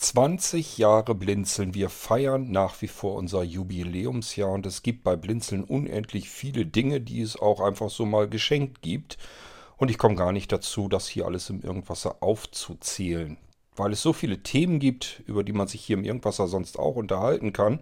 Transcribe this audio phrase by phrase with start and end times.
[0.00, 1.74] 20 Jahre Blinzeln.
[1.74, 7.02] Wir feiern nach wie vor unser Jubiläumsjahr und es gibt bei Blinzeln unendlich viele Dinge,
[7.02, 9.18] die es auch einfach so mal geschenkt gibt.
[9.76, 13.36] Und ich komme gar nicht dazu, das hier alles im Irgendwasser aufzuzählen.
[13.76, 16.96] Weil es so viele Themen gibt, über die man sich hier im Irgendwasser sonst auch
[16.96, 17.80] unterhalten kann.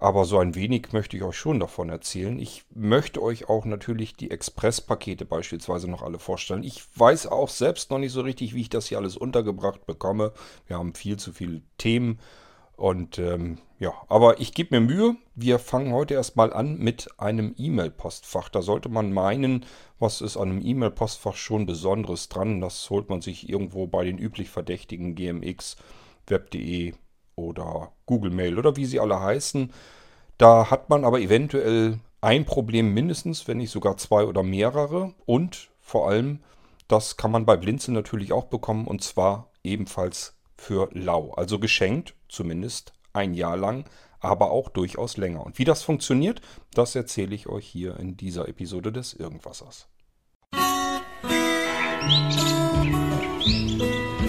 [0.00, 2.38] Aber so ein wenig möchte ich euch schon davon erzählen.
[2.38, 6.64] Ich möchte euch auch natürlich die Express-Pakete beispielsweise noch alle vorstellen.
[6.64, 10.32] Ich weiß auch selbst noch nicht so richtig, wie ich das hier alles untergebracht bekomme.
[10.66, 12.18] Wir haben viel zu viele Themen.
[12.76, 15.16] Und ähm, ja, aber ich gebe mir Mühe.
[15.34, 18.48] Wir fangen heute erstmal an mit einem E-Mail-Postfach.
[18.48, 19.66] Da sollte man meinen,
[19.98, 22.62] was ist an einem E-Mail-Postfach schon Besonderes dran.
[22.62, 25.76] Das holt man sich irgendwo bei den üblich verdächtigen GMX,
[26.26, 26.94] Web.de
[27.36, 29.72] oder Google Mail oder wie sie alle heißen.
[30.40, 35.12] Da hat man aber eventuell ein Problem mindestens, wenn nicht sogar zwei oder mehrere.
[35.26, 36.40] Und vor allem,
[36.88, 41.32] das kann man bei Blinzeln natürlich auch bekommen und zwar ebenfalls für lau.
[41.32, 43.84] Also geschenkt, zumindest ein Jahr lang,
[44.18, 45.44] aber auch durchaus länger.
[45.44, 46.40] Und wie das funktioniert,
[46.72, 49.88] das erzähle ich euch hier in dieser Episode des Irgendwassers.
[52.02, 54.19] Musik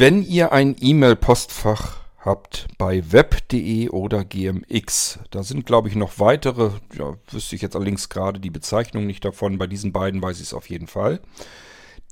[0.00, 6.70] Wenn ihr ein E-Mail-Postfach habt bei web.de oder gmx, da sind glaube ich noch weitere,
[6.96, 10.44] ja, wüsste ich jetzt allerdings gerade die Bezeichnung nicht davon, bei diesen beiden weiß ich
[10.44, 11.18] es auf jeden Fall.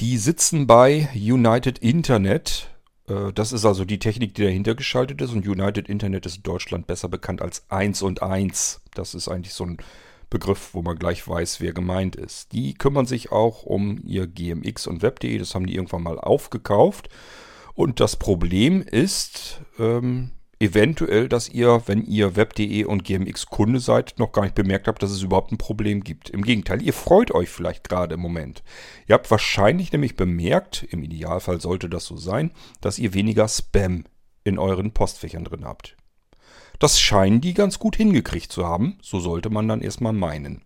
[0.00, 2.70] Die sitzen bei United Internet.
[3.06, 6.42] Äh, das ist also die Technik, die dahinter geschaltet ist und United Internet ist in
[6.42, 8.80] Deutschland besser bekannt als 1 und 1.
[8.94, 9.76] Das ist eigentlich so ein
[10.28, 12.50] Begriff, wo man gleich weiß, wer gemeint ist.
[12.50, 17.10] Die kümmern sich auch um ihr GMX und Web.de, das haben die irgendwann mal aufgekauft
[17.76, 24.14] und das Problem ist ähm, eventuell, dass ihr, wenn ihr web.de und GMX Kunde seid,
[24.18, 26.30] noch gar nicht bemerkt habt, dass es überhaupt ein Problem gibt.
[26.30, 28.62] Im Gegenteil, ihr freut euch vielleicht gerade im Moment.
[29.06, 32.50] Ihr habt wahrscheinlich nämlich bemerkt, im Idealfall sollte das so sein,
[32.80, 34.04] dass ihr weniger Spam
[34.44, 35.96] in euren Postfächern drin habt.
[36.78, 40.62] Das scheinen die ganz gut hingekriegt zu haben, so sollte man dann erstmal meinen.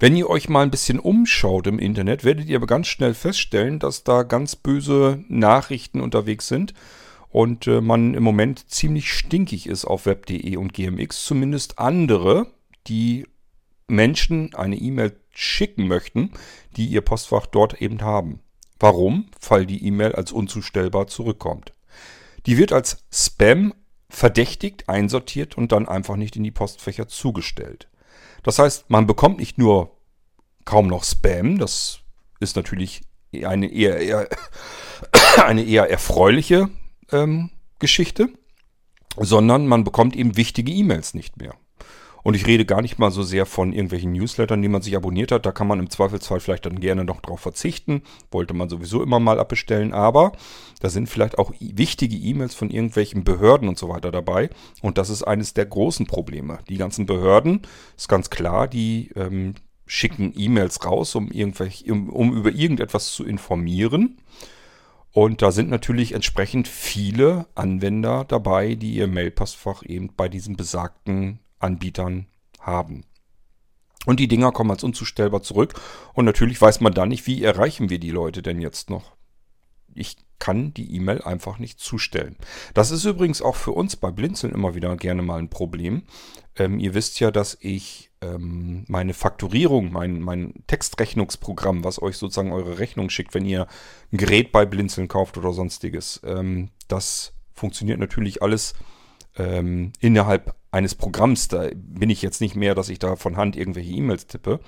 [0.00, 3.78] Wenn ihr euch mal ein bisschen umschaut im Internet, werdet ihr aber ganz schnell feststellen,
[3.78, 6.74] dass da ganz böse Nachrichten unterwegs sind
[7.28, 12.46] und äh, man im Moment ziemlich stinkig ist auf web.de und GMX, zumindest andere,
[12.86, 13.26] die
[13.88, 16.32] Menschen eine E-Mail schicken möchten,
[16.76, 18.40] die ihr Postfach dort eben haben.
[18.78, 19.28] Warum?
[19.48, 21.72] Weil die E-Mail als unzustellbar zurückkommt.
[22.46, 23.72] Die wird als Spam
[24.10, 27.88] verdächtigt, einsortiert und dann einfach nicht in die Postfächer zugestellt.
[28.42, 29.96] Das heißt, man bekommt nicht nur
[30.64, 32.00] kaum noch Spam, das
[32.40, 34.28] ist natürlich eine eher, eher
[35.44, 36.68] eine eher erfreuliche
[37.10, 38.28] ähm, Geschichte,
[39.16, 41.54] sondern man bekommt eben wichtige E-Mails nicht mehr.
[42.22, 45.32] Und ich rede gar nicht mal so sehr von irgendwelchen Newslettern, die man sich abonniert
[45.32, 45.44] hat.
[45.44, 48.02] Da kann man im Zweifelsfall vielleicht dann gerne noch drauf verzichten.
[48.30, 49.92] Wollte man sowieso immer mal abbestellen.
[49.92, 50.32] Aber
[50.80, 54.50] da sind vielleicht auch wichtige E-Mails von irgendwelchen Behörden und so weiter dabei.
[54.82, 56.58] Und das ist eines der großen Probleme.
[56.68, 57.62] Die ganzen Behörden,
[57.96, 59.54] ist ganz klar, die ähm,
[59.86, 64.18] schicken E-Mails raus, um, um, um über irgendetwas zu informieren.
[65.12, 71.38] Und da sind natürlich entsprechend viele Anwender dabei, die ihr Mailpostfach eben bei diesen besagten
[71.62, 72.26] Anbietern
[72.60, 73.04] haben.
[74.04, 75.74] Und die Dinger kommen als unzustellbar zurück.
[76.14, 79.12] Und natürlich weiß man dann nicht, wie erreichen wir die Leute denn jetzt noch.
[79.94, 82.36] Ich kann die E-Mail einfach nicht zustellen.
[82.74, 86.02] Das ist übrigens auch für uns bei Blinzeln immer wieder gerne mal ein Problem.
[86.56, 92.52] Ähm, ihr wisst ja, dass ich ähm, meine Fakturierung, mein, mein Textrechnungsprogramm, was euch sozusagen
[92.52, 93.68] eure Rechnung schickt, wenn ihr
[94.12, 98.74] ein Gerät bei Blinzeln kauft oder sonstiges, ähm, das funktioniert natürlich alles
[99.36, 101.48] ähm, innerhalb eines Programms.
[101.48, 104.60] Da bin ich jetzt nicht mehr, dass ich da von Hand irgendwelche E-Mails tippe.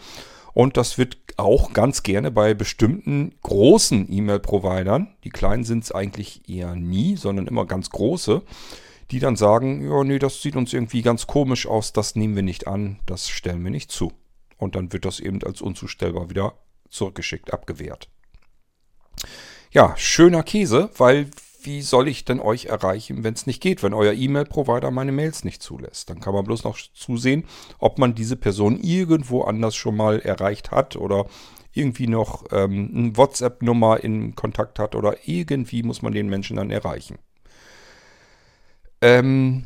[0.52, 6.48] Und das wird auch ganz gerne bei bestimmten großen E-Mail-Providern, die kleinen sind es eigentlich
[6.48, 8.42] eher nie, sondern immer ganz große,
[9.10, 12.44] die dann sagen, ja, nee, das sieht uns irgendwie ganz komisch aus, das nehmen wir
[12.44, 14.12] nicht an, das stellen wir nicht zu.
[14.56, 16.54] Und dann wird das eben als unzustellbar wieder
[16.88, 18.08] zurückgeschickt, abgewehrt.
[19.72, 21.28] Ja, schöner Käse, weil
[21.64, 25.44] wie soll ich denn euch erreichen, wenn es nicht geht, wenn euer E-Mail-Provider meine Mails
[25.44, 26.10] nicht zulässt?
[26.10, 27.44] Dann kann man bloß noch zusehen,
[27.78, 31.26] ob man diese Person irgendwo anders schon mal erreicht hat oder
[31.72, 36.70] irgendwie noch ähm, eine WhatsApp-Nummer in Kontakt hat oder irgendwie muss man den Menschen dann
[36.70, 37.18] erreichen.
[39.00, 39.64] Ähm,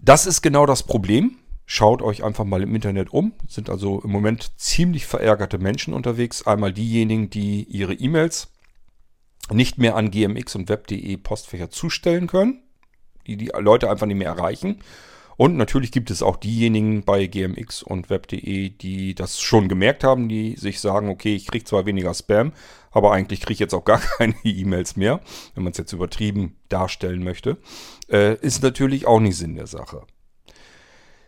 [0.00, 1.38] das ist genau das Problem.
[1.66, 3.32] Schaut euch einfach mal im Internet um.
[3.48, 6.46] Sind also im Moment ziemlich verärgerte Menschen unterwegs.
[6.46, 8.53] Einmal diejenigen, die ihre E-Mails
[9.50, 12.62] nicht mehr an gmx und web.de Postfächer zustellen können.
[13.26, 14.80] die die Leute einfach nicht mehr erreichen.
[15.36, 20.28] Und natürlich gibt es auch diejenigen bei GMX und Web.de, die das schon gemerkt haben,
[20.28, 22.52] die sich sagen, okay, ich kriege zwar weniger Spam,
[22.92, 25.20] aber eigentlich kriege ich jetzt auch gar keine E-Mails mehr,
[25.54, 27.58] wenn man es jetzt übertrieben darstellen möchte.
[28.08, 30.02] Äh, ist natürlich auch nicht Sinn der Sache.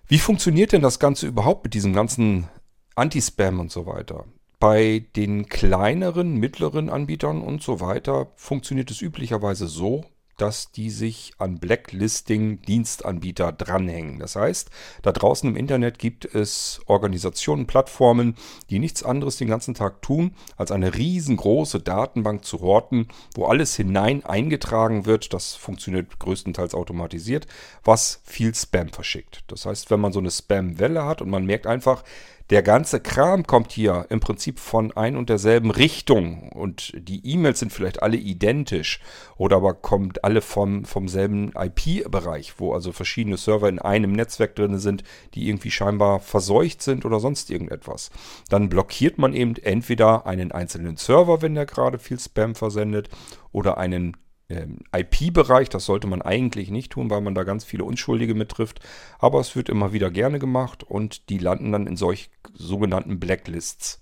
[0.06, 2.48] Wie funktioniert denn das Ganze überhaupt mit diesem ganzen
[2.94, 4.24] Anti-Spam und so weiter?
[4.58, 10.04] Bei den kleineren, mittleren Anbietern und so weiter funktioniert es üblicherweise so,
[10.36, 14.18] dass die sich an Blacklisting-Dienstanbieter dranhängen.
[14.18, 14.70] Das heißt,
[15.02, 18.36] da draußen im Internet gibt es Organisationen, Plattformen,
[18.70, 23.76] die nichts anderes den ganzen Tag tun, als eine riesengroße Datenbank zu horten, wo alles
[23.76, 25.32] hinein eingetragen wird.
[25.32, 27.46] Das funktioniert größtenteils automatisiert,
[27.84, 29.44] was viel Spam verschickt.
[29.48, 32.04] Das heißt, wenn man so eine Spam-Welle hat und man merkt einfach,
[32.50, 37.58] der ganze Kram kommt hier im Prinzip von ein und derselben Richtung und die E-Mails
[37.58, 39.00] sind vielleicht alle identisch
[39.36, 44.54] oder aber kommt alle vom, vom selben IP-Bereich, wo also verschiedene Server in einem Netzwerk
[44.54, 45.02] drin sind,
[45.34, 48.10] die irgendwie scheinbar verseucht sind oder sonst irgendetwas.
[48.48, 53.08] Dann blockiert man eben entweder einen einzelnen Server, wenn der gerade viel Spam versendet,
[53.52, 54.16] oder einen
[54.48, 55.68] IP-Bereich.
[55.68, 58.80] Das sollte man eigentlich nicht tun, weil man da ganz viele Unschuldige mittrifft.
[59.18, 64.00] Aber es wird immer wieder gerne gemacht und die landen dann in solch sogenannten Blacklists.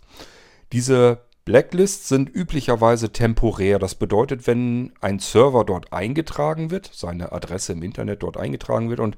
[0.72, 3.78] Diese Blacklists sind üblicherweise temporär.
[3.78, 9.00] Das bedeutet, wenn ein Server dort eingetragen wird, seine Adresse im Internet dort eingetragen wird
[9.00, 9.16] und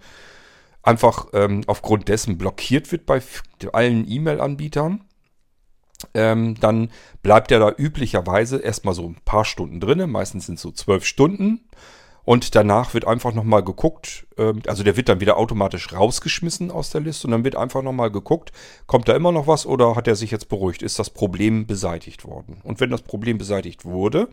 [0.82, 3.20] einfach ähm, aufgrund dessen blockiert wird bei
[3.72, 5.04] allen E-Mail-Anbietern,
[6.14, 6.90] ähm, dann
[7.22, 10.10] bleibt er da üblicherweise erstmal so ein paar Stunden drin.
[10.10, 11.60] Meistens sind es so zwölf Stunden.
[12.26, 16.90] Und danach wird einfach nochmal geguckt, ähm, also der wird dann wieder automatisch rausgeschmissen aus
[16.90, 18.50] der Liste und dann wird einfach nochmal geguckt,
[18.88, 20.82] kommt da immer noch was oder hat er sich jetzt beruhigt?
[20.82, 22.60] Ist das Problem beseitigt worden?
[22.64, 24.28] Und wenn das Problem beseitigt wurde,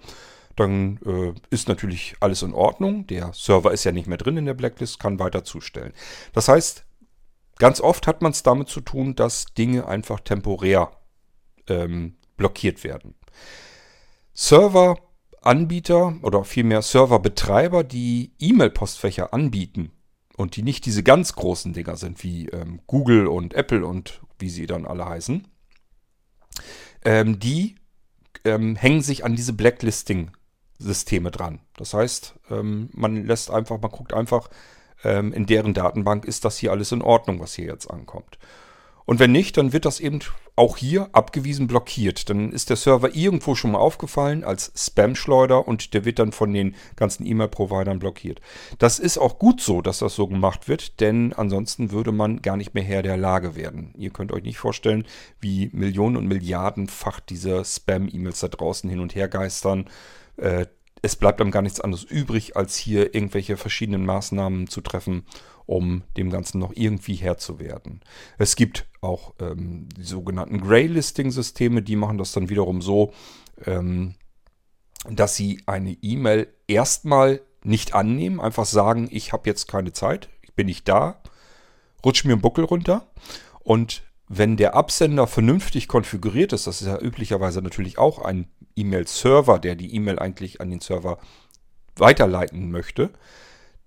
[0.55, 3.05] dann äh, ist natürlich alles in Ordnung.
[3.07, 5.93] Der Server ist ja nicht mehr drin in der Blacklist, kann weiter zustellen.
[6.33, 6.85] Das heißt,
[7.59, 10.91] ganz oft hat man es damit zu tun, dass Dinge einfach temporär
[11.67, 13.15] ähm, blockiert werden.
[14.33, 19.91] Serveranbieter oder vielmehr Serverbetreiber, die E-Mail-Postfächer anbieten
[20.35, 24.49] und die nicht diese ganz großen Dinger sind wie ähm, Google und Apple und wie
[24.49, 25.47] sie dann alle heißen,
[27.05, 27.75] ähm, die
[28.45, 31.59] ähm, hängen sich an diese Blacklisting-Systeme dran.
[31.75, 34.49] Das heißt, ähm, man lässt einfach, man guckt einfach,
[35.03, 38.37] ähm, in deren Datenbank ist das hier alles in Ordnung, was hier jetzt ankommt.
[39.05, 40.19] Und wenn nicht, dann wird das eben
[40.55, 42.29] auch hier abgewiesen blockiert.
[42.29, 46.53] Dann ist der Server irgendwo schon mal aufgefallen als Spam-Schleuder und der wird dann von
[46.53, 48.39] den ganzen E-Mail-Providern blockiert.
[48.77, 52.57] Das ist auch gut so, dass das so gemacht wird, denn ansonsten würde man gar
[52.57, 53.93] nicht mehr Herr der Lage werden.
[53.97, 55.05] Ihr könnt euch nicht vorstellen,
[55.39, 59.89] wie Millionen und Milliardenfach diese Spam-E-Mails da draußen hin und her geistern.
[60.37, 60.67] Äh,
[61.01, 65.25] es bleibt einem gar nichts anderes übrig, als hier irgendwelche verschiedenen Maßnahmen zu treffen,
[65.65, 68.01] um dem Ganzen noch irgendwie Herr zu werden.
[68.37, 73.13] Es gibt auch ähm, die sogenannten Grey-Listing-Systeme, die machen das dann wiederum so,
[73.65, 74.15] ähm,
[75.09, 80.53] dass sie eine E-Mail erstmal nicht annehmen, einfach sagen, ich habe jetzt keine Zeit, ich
[80.53, 81.21] bin nicht da,
[82.05, 83.07] rutsch mir einen Buckel runter
[83.59, 89.59] und wenn der Absender vernünftig konfiguriert ist, das ist ja üblicherweise natürlich auch ein E-Mail-Server,
[89.59, 91.19] der die E-Mail eigentlich an den Server
[91.95, 93.11] weiterleiten möchte,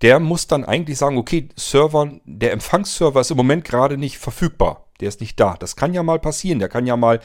[0.01, 4.87] der muss dann eigentlich sagen, okay, Server, der Empfangsserver ist im Moment gerade nicht verfügbar.
[4.99, 5.55] Der ist nicht da.
[5.59, 6.59] Das kann ja mal passieren.
[6.59, 7.19] Der kann ja mal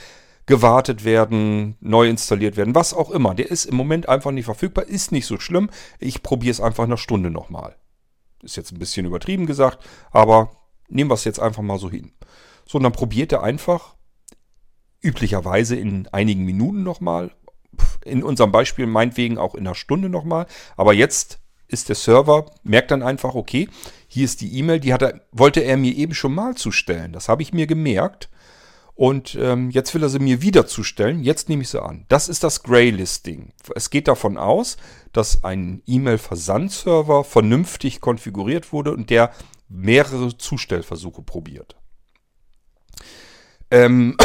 [0.46, 3.34] gewartet werden, neu installiert werden, was auch immer.
[3.34, 4.86] Der ist im Moment einfach nicht verfügbar.
[4.86, 5.70] Ist nicht so schlimm.
[5.98, 7.76] Ich probiere es einfach eine Stunde nochmal.
[8.42, 10.50] Ist jetzt ein bisschen übertrieben gesagt, aber
[10.88, 12.12] nehmen wir es jetzt einfach mal so hin.
[12.66, 13.94] So, und dann probiert er einfach,
[15.00, 17.32] üblicherweise in einigen Minuten nochmal,
[18.04, 21.41] in unserem Beispiel meinetwegen auch in einer Stunde nochmal, aber jetzt
[21.72, 23.68] ist der Server, merkt dann einfach, okay,
[24.06, 27.12] hier ist die E-Mail, die hat er, wollte er mir eben schon mal zustellen.
[27.12, 28.28] Das habe ich mir gemerkt.
[28.94, 31.22] Und ähm, jetzt will er sie mir wieder zustellen.
[31.22, 32.04] Jetzt nehme ich sie an.
[32.08, 33.52] Das ist das Grey-Listing.
[33.74, 34.76] Es geht davon aus,
[35.12, 39.32] dass ein E-Mail-Versandserver vernünftig konfiguriert wurde und der
[39.68, 41.76] mehrere Zustellversuche probiert.
[43.70, 44.18] Ähm,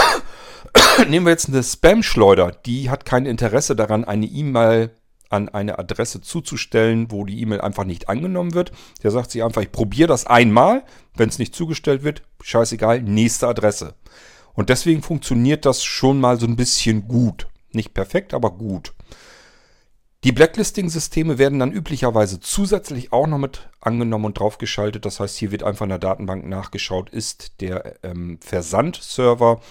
[1.08, 2.52] nehmen wir jetzt eine Spam-Schleuder.
[2.66, 4.92] Die hat kein Interesse daran, eine E-Mail
[5.30, 8.72] an eine Adresse zuzustellen, wo die E-Mail einfach nicht angenommen wird.
[9.04, 10.84] Der sagt sich einfach, ich probiere das einmal,
[11.16, 13.96] wenn es nicht zugestellt wird, scheißegal, nächste Adresse.
[14.54, 17.48] Und deswegen funktioniert das schon mal so ein bisschen gut.
[17.72, 18.94] Nicht perfekt, aber gut.
[20.24, 25.06] Die Blacklisting-Systeme werden dann üblicherweise zusätzlich auch noch mit angenommen und draufgeschaltet.
[25.06, 29.62] Das heißt, hier wird einfach in der Datenbank nachgeschaut, ist der ähm, Versandserver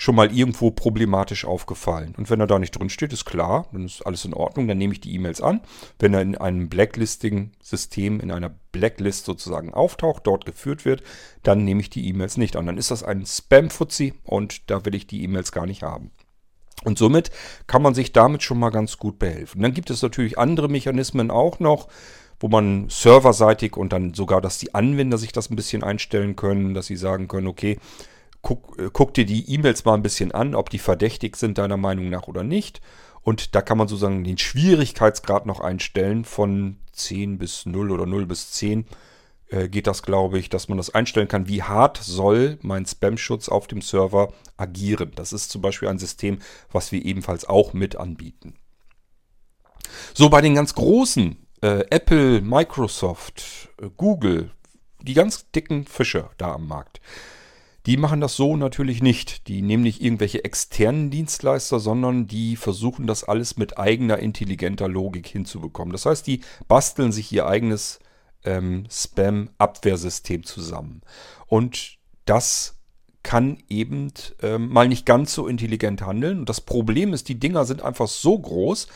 [0.00, 2.14] schon mal irgendwo problematisch aufgefallen.
[2.16, 4.78] Und wenn er da nicht drin steht, ist klar, dann ist alles in Ordnung, dann
[4.78, 5.60] nehme ich die E-Mails an.
[5.98, 11.02] Wenn er in einem Blacklisting-System, in einer Blacklist sozusagen auftaucht, dort geführt wird,
[11.42, 12.66] dann nehme ich die E-Mails nicht an.
[12.66, 16.12] Dann ist das ein Spam-Fuzzi und da will ich die E-Mails gar nicht haben.
[16.84, 17.32] Und somit
[17.66, 19.62] kann man sich damit schon mal ganz gut behelfen.
[19.62, 21.88] Dann gibt es natürlich andere Mechanismen auch noch,
[22.38, 26.72] wo man serverseitig und dann sogar, dass die Anwender sich das ein bisschen einstellen können,
[26.72, 27.78] dass sie sagen können, okay,
[28.48, 31.76] guck, äh, guck dir die E-Mails mal ein bisschen an, ob die verdächtig sind deiner
[31.76, 32.80] Meinung nach oder nicht.
[33.20, 38.24] Und da kann man sozusagen den Schwierigkeitsgrad noch einstellen von 10 bis 0 oder 0
[38.24, 38.86] bis 10
[39.50, 43.50] äh, geht das, glaube ich, dass man das einstellen kann, wie hart soll mein Spam-Schutz
[43.50, 45.12] auf dem Server agieren.
[45.14, 46.38] Das ist zum Beispiel ein System,
[46.72, 48.54] was wir ebenfalls auch mit anbieten.
[50.14, 54.52] So, bei den ganz großen, äh, Apple, Microsoft, äh, Google,
[55.02, 57.00] die ganz dicken Fische da am Markt,
[57.88, 59.48] die machen das so natürlich nicht.
[59.48, 65.26] Die nehmen nicht irgendwelche externen Dienstleister, sondern die versuchen das alles mit eigener intelligenter Logik
[65.26, 65.92] hinzubekommen.
[65.92, 67.98] Das heißt, die basteln sich ihr eigenes
[68.44, 71.00] ähm, Spam-Abwehrsystem zusammen.
[71.46, 72.76] Und das
[73.22, 76.40] kann eben ähm, mal nicht ganz so intelligent handeln.
[76.40, 78.88] Und das Problem ist, die Dinger sind einfach so groß,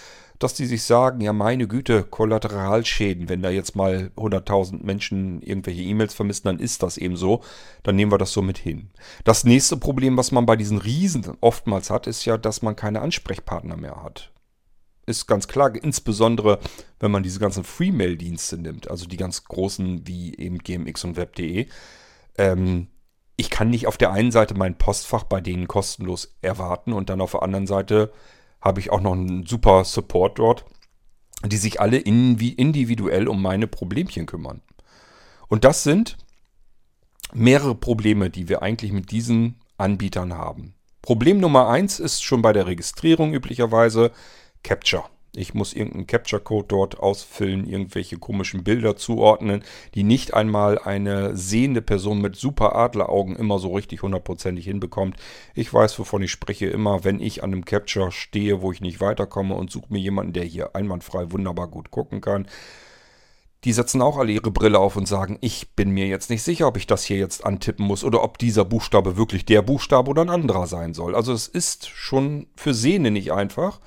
[0.43, 5.83] dass die sich sagen, ja meine Güte, Kollateralschäden, wenn da jetzt mal 100.000 Menschen irgendwelche
[5.83, 7.43] E-Mails vermissen, dann ist das eben so,
[7.83, 8.91] dann nehmen wir das so mit hin.
[9.25, 13.01] Das nächste Problem, was man bei diesen Riesen oftmals hat, ist ja, dass man keine
[13.01, 14.33] Ansprechpartner mehr hat.
[15.05, 16.61] Ist ganz klar, insbesondere
[17.01, 21.67] wenn man diese ganzen Free-Mail-Dienste nimmt, also die ganz großen wie eben GMX und Web.de.
[22.39, 22.89] Ähm,
[23.37, 27.21] ich kann nicht auf der einen Seite mein Postfach bei denen kostenlos erwarten und dann
[27.21, 28.13] auf der anderen Seite
[28.63, 30.65] habe ich auch noch einen super Support dort,
[31.45, 34.63] die sich alle individuell um meine Problemchen kümmern.
[35.49, 36.17] Und das sind
[37.35, 40.75] mehrere Probleme, die wir eigentlich mit diesen Anbietern haben.
[41.03, 44.13] Problem Nummer eins ist schon bei der Registrierung üblicherweise
[44.63, 45.05] Capture.
[45.35, 51.81] Ich muss irgendeinen Capture-Code dort ausfüllen, irgendwelche komischen Bilder zuordnen, die nicht einmal eine sehende
[51.81, 55.17] Person mit super Adleraugen immer so richtig hundertprozentig hinbekommt.
[55.55, 59.01] Ich weiß, wovon ich spreche, immer wenn ich an einem Capture stehe, wo ich nicht
[59.01, 62.47] weiterkomme und suche mir jemanden, der hier einwandfrei wunderbar gut gucken kann.
[63.65, 66.67] Die setzen auch alle ihre Brille auf und sagen, ich bin mir jetzt nicht sicher,
[66.67, 70.23] ob ich das hier jetzt antippen muss oder ob dieser Buchstabe wirklich der Buchstabe oder
[70.23, 71.15] ein anderer sein soll.
[71.15, 73.81] Also es ist schon für Sehende nicht einfach.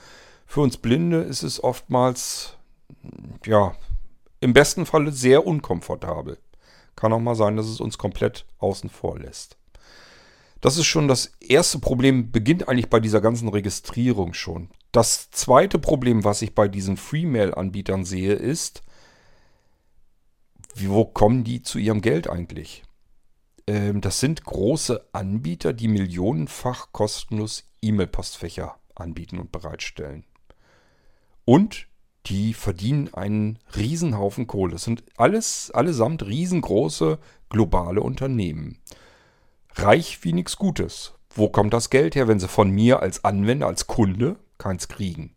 [0.45, 2.57] Für uns Blinde ist es oftmals,
[3.45, 3.75] ja,
[4.39, 6.37] im besten Falle sehr unkomfortabel.
[6.95, 9.57] Kann auch mal sein, dass es uns komplett außen vor lässt.
[10.61, 14.69] Das ist schon das erste Problem, beginnt eigentlich bei dieser ganzen Registrierung schon.
[14.91, 18.81] Das zweite Problem, was ich bei diesen Freemail-Anbietern sehe, ist,
[20.73, 22.83] wo kommen die zu ihrem Geld eigentlich?
[23.67, 30.23] Ähm, das sind große Anbieter, die millionenfach kostenlos E-Mail-Postfächer anbieten und bereitstellen.
[31.45, 31.87] Und
[32.25, 34.73] die verdienen einen Riesenhaufen Kohle.
[34.73, 38.79] Das sind alles, allesamt riesengroße globale Unternehmen.
[39.75, 41.13] Reich wie nichts Gutes.
[41.29, 45.35] Wo kommt das Geld her, wenn sie von mir als Anwender, als Kunde keins kriegen?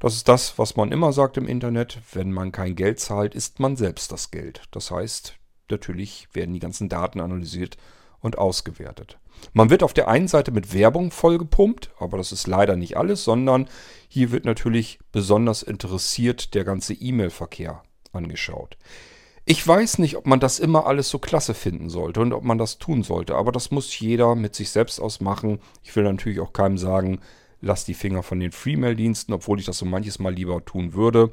[0.00, 1.98] Das ist das, was man immer sagt im Internet.
[2.12, 4.62] Wenn man kein Geld zahlt, ist man selbst das Geld.
[4.70, 5.34] Das heißt,
[5.70, 7.76] natürlich werden die ganzen Daten analysiert
[8.20, 9.18] und ausgewertet.
[9.52, 13.24] Man wird auf der einen Seite mit Werbung vollgepumpt, aber das ist leider nicht alles,
[13.24, 13.68] sondern
[14.08, 18.76] hier wird natürlich besonders interessiert der ganze E-Mail-Verkehr angeschaut.
[19.44, 22.58] Ich weiß nicht, ob man das immer alles so klasse finden sollte und ob man
[22.58, 25.60] das tun sollte, aber das muss jeder mit sich selbst ausmachen.
[25.82, 27.20] Ich will natürlich auch keinem sagen,
[27.60, 31.32] lass die Finger von den Freemail-Diensten, obwohl ich das so manches Mal lieber tun würde.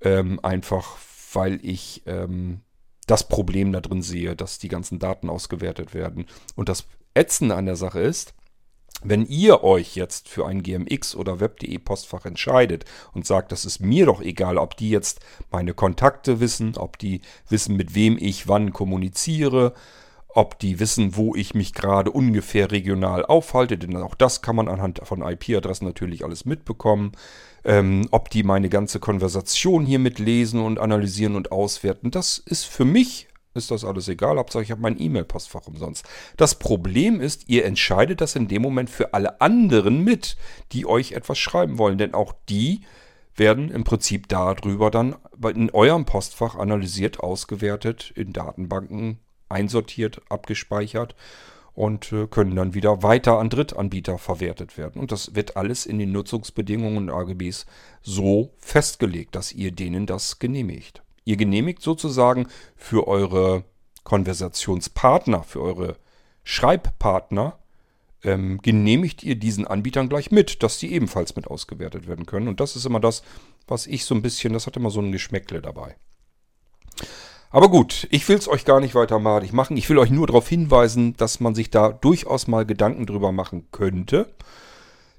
[0.00, 0.96] Ähm, einfach
[1.34, 2.60] weil ich ähm,
[3.06, 6.26] das Problem da drin sehe, dass die ganzen Daten ausgewertet werden.
[6.54, 8.34] Und das Ätzende an der Sache ist,
[9.02, 13.80] wenn ihr euch jetzt für ein GMX oder Web.de Postfach entscheidet und sagt, das ist
[13.80, 18.48] mir doch egal, ob die jetzt meine Kontakte wissen, ob die wissen, mit wem ich
[18.48, 19.74] wann kommuniziere,
[20.28, 24.68] ob die wissen, wo ich mich gerade ungefähr regional aufhalte, denn auch das kann man
[24.68, 27.12] anhand von IP-Adressen natürlich alles mitbekommen,
[27.64, 32.84] ähm, ob die meine ganze Konversation hier mitlesen und analysieren und auswerten, das ist für
[32.84, 34.38] mich ist das alles egal.
[34.38, 36.04] Hauptsache ich habe mein E-Mail-Postfach umsonst.
[36.36, 40.36] Das Problem ist, ihr entscheidet das in dem Moment für alle anderen mit,
[40.72, 41.98] die euch etwas schreiben wollen.
[41.98, 42.82] Denn auch die
[43.36, 45.16] werden im Prinzip darüber dann
[45.54, 49.18] in eurem Postfach analysiert, ausgewertet, in Datenbanken
[49.48, 51.14] einsortiert, abgespeichert
[51.74, 55.00] und äh, können dann wieder weiter an Drittanbieter verwertet werden.
[55.00, 57.66] Und das wird alles in den Nutzungsbedingungen und AGBs
[58.02, 61.03] so festgelegt, dass ihr denen das genehmigt.
[61.24, 63.64] Ihr genehmigt sozusagen für eure
[64.04, 65.96] Konversationspartner, für eure
[66.42, 67.58] Schreibpartner
[68.24, 72.48] ähm, genehmigt ihr diesen Anbietern gleich mit, dass die ebenfalls mit ausgewertet werden können.
[72.48, 73.22] Und das ist immer das,
[73.66, 75.96] was ich so ein bisschen, das hat immer so ein Geschmäckle dabei.
[77.50, 79.76] Aber gut, ich will es euch gar nicht weiter madig machen.
[79.76, 83.68] Ich will euch nur darauf hinweisen, dass man sich da durchaus mal Gedanken drüber machen
[83.70, 84.34] könnte.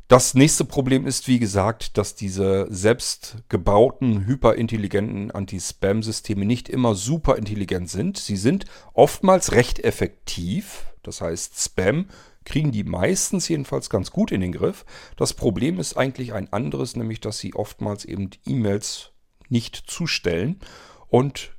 [0.07, 7.89] Das nächste Problem ist, wie gesagt, dass diese selbstgebauten, hyperintelligenten Anti-Spam-Systeme nicht immer super intelligent
[7.89, 8.17] sind.
[8.17, 10.85] Sie sind oftmals recht effektiv.
[11.01, 12.05] Das heißt, Spam
[12.43, 14.85] kriegen die meistens jedenfalls ganz gut in den Griff.
[15.17, 19.11] Das Problem ist eigentlich ein anderes, nämlich dass sie oftmals eben E-Mails
[19.49, 20.59] nicht zustellen.
[21.07, 21.55] Und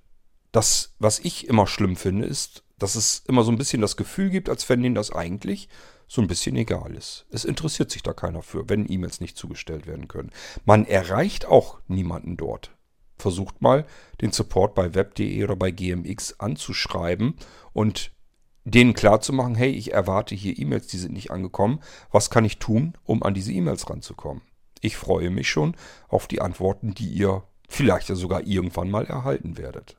[0.53, 4.31] das, was ich immer schlimm finde, ist, dass es immer so ein bisschen das Gefühl
[4.31, 5.69] gibt, als wenn ihnen das eigentlich
[6.07, 7.27] so ein bisschen egal ist.
[7.31, 10.31] Es interessiert sich da keiner für, wenn E-Mails nicht zugestellt werden können.
[10.65, 12.71] Man erreicht auch niemanden dort.
[13.19, 13.87] Versucht mal,
[14.21, 17.35] den Support bei web.de oder bei GMX anzuschreiben
[17.73, 18.13] und
[18.65, 21.81] denen klarzumachen, hey, ich erwarte hier E-Mails, die sind nicht angekommen.
[22.11, 24.43] Was kann ich tun, um an diese E-Mails ranzukommen?
[24.81, 25.77] Ich freue mich schon
[26.09, 29.97] auf die Antworten, die ihr vielleicht ja sogar irgendwann mal erhalten werdet.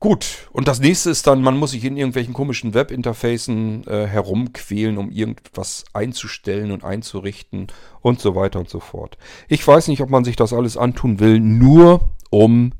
[0.00, 4.96] Gut, und das nächste ist dann, man muss sich in irgendwelchen komischen Webinterfacen äh, herumquälen,
[4.96, 7.66] um irgendwas einzustellen und einzurichten
[8.00, 9.18] und so weiter und so fort.
[9.48, 12.74] Ich weiß nicht, ob man sich das alles antun will, nur um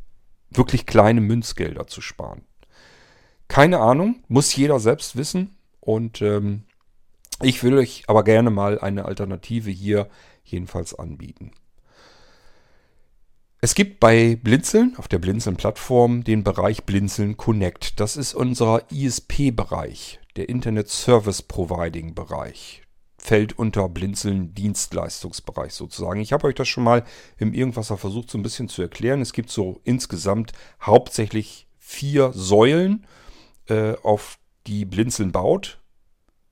[0.51, 2.43] wirklich kleine Münzgelder zu sparen.
[3.49, 5.57] Keine Ahnung, muss jeder selbst wissen.
[5.81, 6.65] Und ähm,
[7.43, 10.09] ich will euch aber gerne mal eine Alternative hier
[10.45, 11.51] jedenfalls anbieten.
[13.61, 17.99] Es gibt bei Blinzeln, auf der Blinzeln-Plattform, den Bereich Blinzeln Connect.
[17.99, 22.83] Das ist unser ISP-Bereich, der Internet Service Providing-Bereich.
[23.19, 26.21] Fällt unter Blinzeln Dienstleistungsbereich sozusagen.
[26.21, 27.03] Ich habe euch das schon mal
[27.37, 29.21] im Irgendwasser versucht so ein bisschen zu erklären.
[29.21, 33.09] Es gibt so insgesamt hauptsächlich vier Säulen
[33.67, 34.38] äh, auf
[34.69, 35.81] die Blinzeln baut.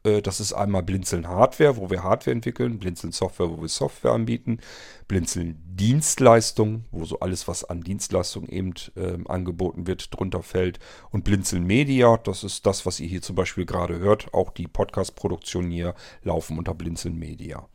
[0.07, 4.13] Äh, das ist einmal Blinzeln Hardware, wo wir Hardware entwickeln, Blinzeln Software, wo wir Software
[4.13, 4.61] anbieten,
[5.09, 10.79] Blinzeln Dienstleistung, wo so alles, was an Dienstleistung eben äh, angeboten wird, drunter fällt.
[11.11, 14.33] Und Blinzeln Media, das ist das, was ihr hier zum Beispiel gerade hört.
[14.33, 17.69] Auch die Podcast-Produktionen hier laufen unter Blinzeln Media.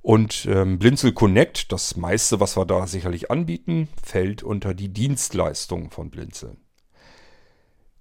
[0.00, 5.92] Und ähm, Blinzel Connect, das meiste, was wir da sicherlich anbieten, fällt unter die Dienstleistung
[5.92, 6.56] von Blinzeln.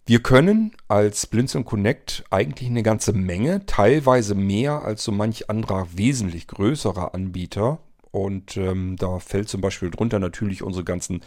[0.06, 5.88] Wir können als Blinzeln Connect eigentlich eine ganze Menge, teilweise mehr als so manch anderer
[5.94, 7.80] wesentlich größerer Anbieter.
[8.10, 11.22] Und ähm, da fällt zum Beispiel drunter natürlich unsere ganzen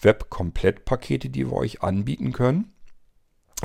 [0.00, 2.72] Web-Komplett-Pakete, die wir euch anbieten können.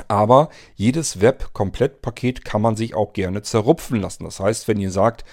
[0.08, 4.24] Aber jedes Web-Komplett-Paket kann man sich auch gerne zerrupfen lassen.
[4.24, 5.24] Das heißt, wenn ihr sagt,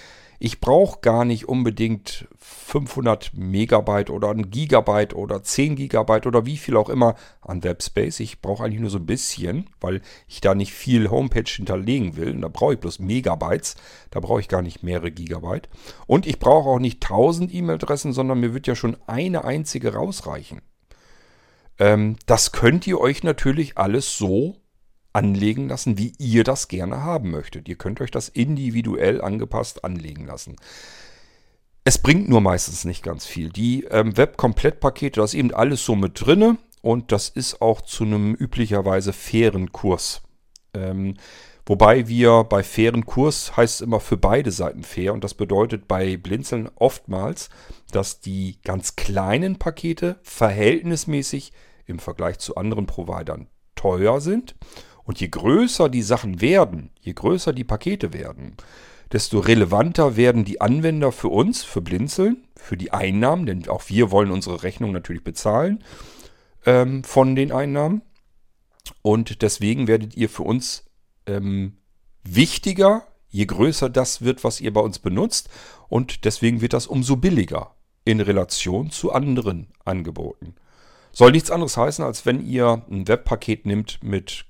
[0.43, 6.58] ich brauche gar nicht unbedingt 500 Megabyte oder ein Gigabyte oder 10 Gigabyte oder wie
[6.58, 8.19] viel auch immer an Webspace.
[8.19, 12.32] Ich brauche eigentlich nur so ein bisschen, weil ich da nicht viel Homepage hinterlegen will.
[12.32, 13.75] Und da brauche ich bloß Megabytes.
[14.12, 15.69] Da brauche ich gar nicht mehrere Gigabyte.
[16.08, 20.62] Und ich brauche auch nicht 1000 E-Mail-Adressen, sondern mir wird ja schon eine einzige rausreichen.
[21.79, 24.58] Ähm, das könnt ihr euch natürlich alles so
[25.13, 27.69] anlegen lassen, wie ihr das gerne haben möchtet.
[27.69, 30.56] Ihr könnt euch das individuell angepasst anlegen lassen.
[31.86, 33.49] Es bringt nur meistens nicht ganz viel.
[33.49, 38.06] Die ähm, Web-Komplettpakete, da ist eben alles so mit drinne und das ist auch zu
[38.06, 40.21] einem üblicherweise fairen Kurs.
[40.73, 41.15] Ähm,
[41.65, 45.88] wobei wir bei fairen Kurs heißt es immer für beide Seiten fair und das bedeutet
[45.88, 47.49] bei Blinzeln oftmals,
[47.91, 51.52] dass die ganz kleinen Pakete verhältnismäßig
[51.86, 54.56] im Vergleich zu anderen Providern teuer sind
[55.06, 58.56] und je größer die Sachen werden, je größer die Pakete werden,
[59.12, 64.12] desto relevanter werden die Anwender für uns, für Blinzeln, für die Einnahmen, denn auch wir
[64.12, 65.84] wollen unsere Rechnung natürlich bezahlen
[66.66, 68.02] ähm, von den Einnahmen.
[69.02, 70.86] Und deswegen werdet ihr für uns
[71.28, 71.78] ähm,
[72.24, 75.50] wichtiger, je größer das wird, was ihr bei uns benutzt.
[75.89, 80.56] Und deswegen wird das umso billiger in Relation zu anderen Angeboten.
[81.12, 84.46] Soll nichts anderes heißen, als wenn ihr ein Webpaket nimmt mit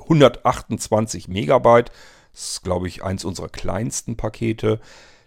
[0.00, 1.90] 128 äh, Megabyte.
[2.32, 4.80] Das ist, glaube ich, eins unserer kleinsten Pakete.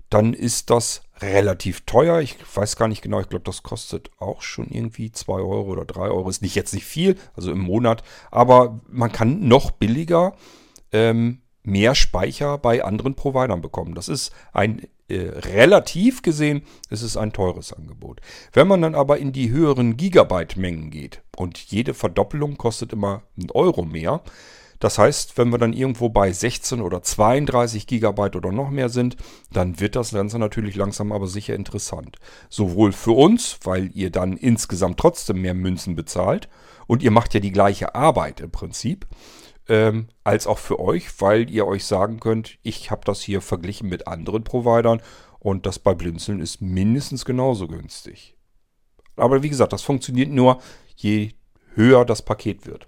[0.09, 2.19] Dann ist das relativ teuer.
[2.21, 3.19] Ich weiß gar nicht genau.
[3.19, 6.29] Ich glaube, das kostet auch schon irgendwie 2 Euro oder 3 Euro.
[6.29, 8.03] Ist nicht jetzt nicht viel, also im Monat.
[8.31, 10.33] Aber man kann noch billiger
[10.91, 13.95] ähm, mehr Speicher bei anderen Providern bekommen.
[13.95, 18.21] Das ist ein relativ gesehen, ist es ein teures Angebot.
[18.53, 23.51] Wenn man dann aber in die höheren Gigabyte-Mengen geht und jede Verdoppelung kostet immer einen
[23.51, 24.21] Euro mehr,
[24.79, 29.17] das heißt, wenn wir dann irgendwo bei 16 oder 32 Gigabyte oder noch mehr sind,
[29.51, 32.17] dann wird das Ganze natürlich langsam aber sicher interessant.
[32.49, 36.47] Sowohl für uns, weil ihr dann insgesamt trotzdem mehr Münzen bezahlt
[36.87, 39.05] und ihr macht ja die gleiche Arbeit im Prinzip,
[39.69, 43.87] ähm, als auch für euch, weil ihr euch sagen könnt, ich habe das hier verglichen
[43.87, 45.01] mit anderen Providern
[45.39, 48.35] und das bei Blinzeln ist mindestens genauso günstig.
[49.15, 50.61] Aber wie gesagt, das funktioniert nur,
[50.95, 51.31] je
[51.75, 52.87] höher das Paket wird.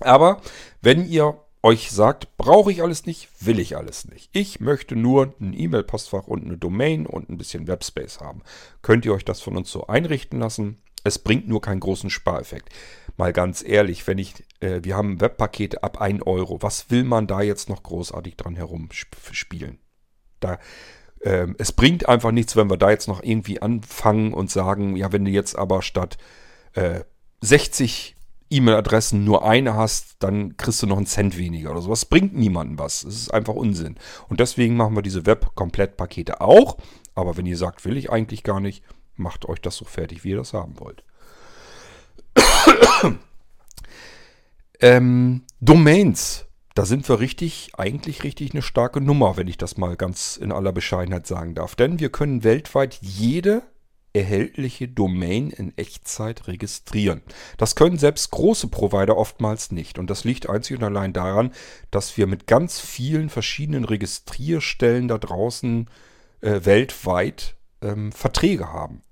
[0.00, 0.40] Aber
[0.80, 4.28] wenn ihr euch sagt, brauche ich alles nicht, will ich alles nicht.
[4.32, 8.42] Ich möchte nur ein E-Mail-Postfach und eine Domain und ein bisschen Webspace haben.
[8.82, 10.78] Könnt ihr euch das von uns so einrichten lassen?
[11.04, 12.70] Es bringt nur keinen großen Spareffekt.
[13.16, 16.62] Mal ganz ehrlich, wenn ich, äh, wir haben Webpakete ab 1 Euro.
[16.62, 19.78] Was will man da jetzt noch großartig dran herumspielen?
[20.40, 20.58] Da,
[21.20, 25.12] äh, es bringt einfach nichts, wenn wir da jetzt noch irgendwie anfangen und sagen, ja,
[25.12, 26.18] wenn du jetzt aber statt
[26.72, 27.00] äh,
[27.40, 28.16] 60
[28.50, 32.04] E-Mail-Adressen nur eine hast, dann kriegst du noch einen Cent weniger oder sowas.
[32.04, 33.04] Bringt niemandem was.
[33.04, 33.96] Es ist einfach Unsinn.
[34.28, 36.78] Und deswegen machen wir diese Web-Komplettpakete auch.
[37.14, 38.84] Aber wenn ihr sagt, will ich eigentlich gar nicht,
[39.16, 41.04] macht euch das so fertig, wie ihr das haben wollt.
[44.80, 46.46] Ähm, Domains.
[46.74, 50.50] Da sind wir richtig, eigentlich richtig eine starke Nummer, wenn ich das mal ganz in
[50.50, 51.76] aller Bescheidenheit sagen darf.
[51.76, 53.62] Denn wir können weltweit jede
[54.14, 57.22] erhältliche Domain in Echtzeit registrieren.
[57.58, 59.98] Das können selbst große Provider oftmals nicht.
[59.98, 61.52] Und das liegt einzig und allein daran,
[61.90, 65.90] dass wir mit ganz vielen verschiedenen Registrierstellen da draußen
[66.40, 69.02] äh, weltweit ähm, Verträge haben.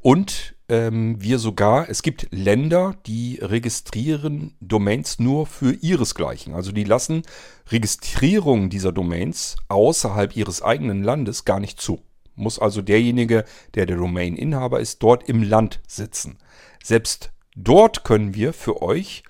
[0.00, 6.54] Und ähm, wir sogar, es gibt Länder, die registrieren Domains nur für ihresgleichen.
[6.54, 7.22] Also die lassen
[7.70, 12.00] Registrierung dieser Domains außerhalb ihres eigenen Landes gar nicht zu
[12.36, 16.38] muss also derjenige, der der Domain-Inhaber ist, dort im Land sitzen.
[16.82, 19.24] Selbst dort können wir für euch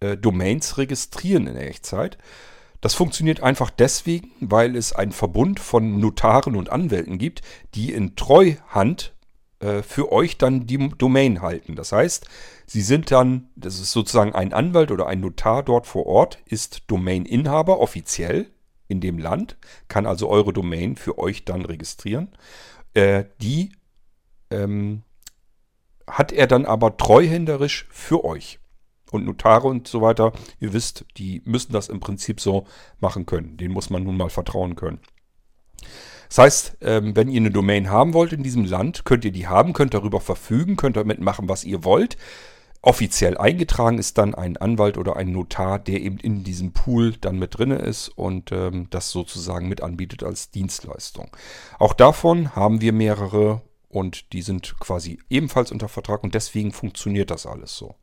[0.00, 2.18] äh, Domains registrieren in Echtzeit.
[2.80, 7.42] Das funktioniert einfach deswegen, weil es einen Verbund von Notaren und Anwälten gibt,
[7.74, 9.14] die in Treuhand
[9.60, 11.74] äh, für euch dann die Domain halten.
[11.74, 12.28] Das heißt,
[12.66, 16.82] sie sind dann, das ist sozusagen ein Anwalt oder ein Notar dort vor Ort, ist
[16.86, 18.50] Domain-Inhaber offiziell
[18.86, 19.56] in dem Land,
[19.88, 22.28] kann also eure Domain für euch dann registrieren.
[22.94, 23.72] Äh, die
[24.50, 25.02] ähm,
[26.06, 28.58] hat er dann aber treuhänderisch für euch.
[29.10, 32.66] Und Notare und so weiter, ihr wisst, die müssen das im Prinzip so
[33.00, 33.56] machen können.
[33.56, 35.00] Den muss man nun mal vertrauen können.
[36.28, 39.46] Das heißt, ähm, wenn ihr eine Domain haben wollt in diesem Land, könnt ihr die
[39.46, 42.16] haben, könnt darüber verfügen, könnt damit machen, was ihr wollt.
[42.80, 47.38] Offiziell eingetragen ist dann ein Anwalt oder ein Notar, der eben in diesem Pool dann
[47.38, 51.36] mit drin ist und ähm, das sozusagen mit anbietet als Dienstleistung.
[51.80, 57.30] Auch davon haben wir mehrere und die sind quasi ebenfalls unter Vertrag und deswegen funktioniert
[57.30, 57.96] das alles so.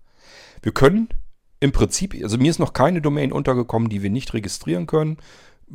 [0.61, 1.07] Wir können
[1.61, 5.17] im Prinzip, also mir ist noch keine Domain untergekommen, die wir nicht registrieren können.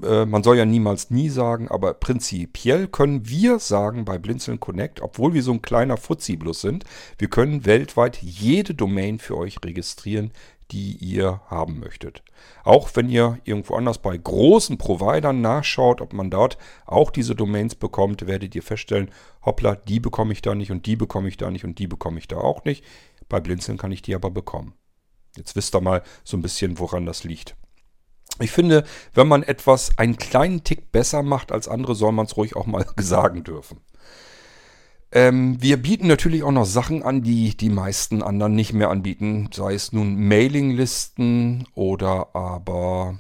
[0.03, 5.01] Äh, man soll ja niemals nie sagen, aber prinzipiell können wir sagen bei Blinzeln Connect,
[5.01, 6.85] obwohl wir so ein kleiner Fuzzi-Blus sind,
[7.19, 10.33] wir können weltweit jede Domain für euch registrieren,
[10.71, 12.23] die ihr haben möchtet.
[12.63, 17.75] Auch wenn ihr irgendwo anders bei großen Providern nachschaut, ob man dort auch diese Domains
[17.75, 19.11] bekommt, werdet ihr feststellen,
[19.45, 22.19] hoppla, die bekomme ich da nicht und die bekomme ich da nicht und die bekomme
[22.19, 22.85] ich da auch nicht.
[23.29, 24.75] Bei Blinzeln kann ich die aber bekommen.
[25.37, 27.57] Jetzt wisst ihr mal so ein bisschen, woran das liegt.
[28.41, 32.37] Ich finde, wenn man etwas einen kleinen Tick besser macht als andere, soll man es
[32.37, 33.79] ruhig auch mal sagen dürfen.
[35.13, 39.51] Ähm, wir bieten natürlich auch noch Sachen an, die die meisten anderen nicht mehr anbieten.
[39.53, 43.19] Sei es nun Mailinglisten oder aber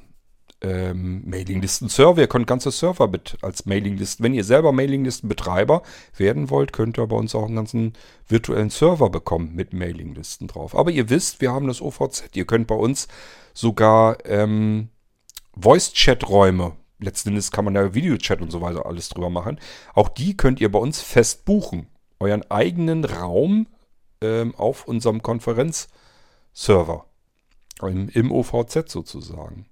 [0.62, 2.20] ähm, Mailinglisten-Server.
[2.20, 4.24] Ihr könnt ganze Server mit als Mailinglisten.
[4.24, 5.82] Wenn ihr selber Mailinglistenbetreiber
[6.16, 7.94] werden wollt, könnt ihr bei uns auch einen ganzen
[8.28, 10.76] virtuellen Server bekommen mit Mailinglisten drauf.
[10.76, 12.30] Aber ihr wisst, wir haben das OVZ.
[12.34, 13.08] Ihr könnt bei uns
[13.52, 14.90] sogar ähm,
[15.60, 19.58] Voice-Chat-Räume, letzten Endes kann man da Videochat und so weiter alles drüber machen.
[19.94, 21.88] Auch die könnt ihr bei uns fest buchen.
[22.18, 23.66] Euren eigenen Raum
[24.20, 27.06] ähm, auf unserem Konferenzserver.
[27.88, 29.66] Im, Im OVZ sozusagen.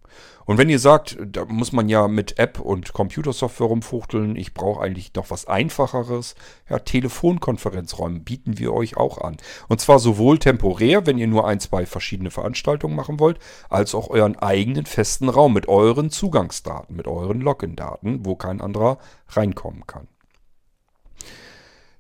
[0.49, 4.83] Und wenn ihr sagt, da muss man ja mit App und Computersoftware rumfuchteln, ich brauche
[4.83, 6.37] eigentlich noch was Einfacheres,
[6.71, 9.37] ja, Telefonkonferenzräume bieten wir euch auch an.
[9.69, 14.09] Und zwar sowohl temporär, wenn ihr nur ein, zwei verschiedene Veranstaltungen machen wollt, als auch
[14.09, 20.09] euren eigenen festen Raum mit euren Zugangsdaten, mit euren Login-Daten, wo kein anderer reinkommen kann.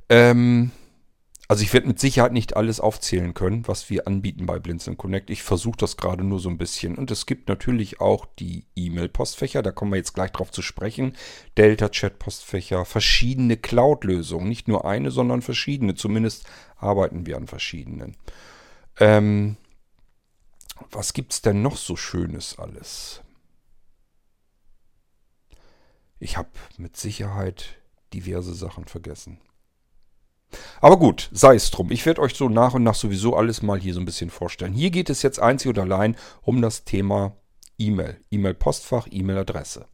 [0.08, 0.70] Ähm,
[1.50, 5.30] also ich werde mit Sicherheit nicht alles aufzählen können, was wir anbieten bei Blinzeln Connect.
[5.30, 6.96] Ich versuche das gerade nur so ein bisschen.
[6.98, 11.16] Und es gibt natürlich auch die E-Mail-Postfächer, da kommen wir jetzt gleich drauf zu sprechen.
[11.56, 14.46] Delta-Chat-Postfächer, verschiedene Cloud-Lösungen.
[14.46, 15.94] Nicht nur eine, sondern verschiedene.
[15.94, 16.44] Zumindest
[16.76, 18.14] arbeiten wir an verschiedenen.
[19.00, 19.56] Ähm,
[20.90, 23.22] was gibt es denn noch so Schönes alles?
[26.18, 27.78] Ich habe mit Sicherheit
[28.12, 29.40] diverse Sachen vergessen.
[30.80, 31.90] Aber gut, sei es drum.
[31.90, 34.72] Ich werde euch so nach und nach sowieso alles mal hier so ein bisschen vorstellen.
[34.72, 37.36] Hier geht es jetzt einzig und allein um das Thema
[37.78, 39.86] E-Mail, E-Mail-Postfach, E-Mail-Adresse.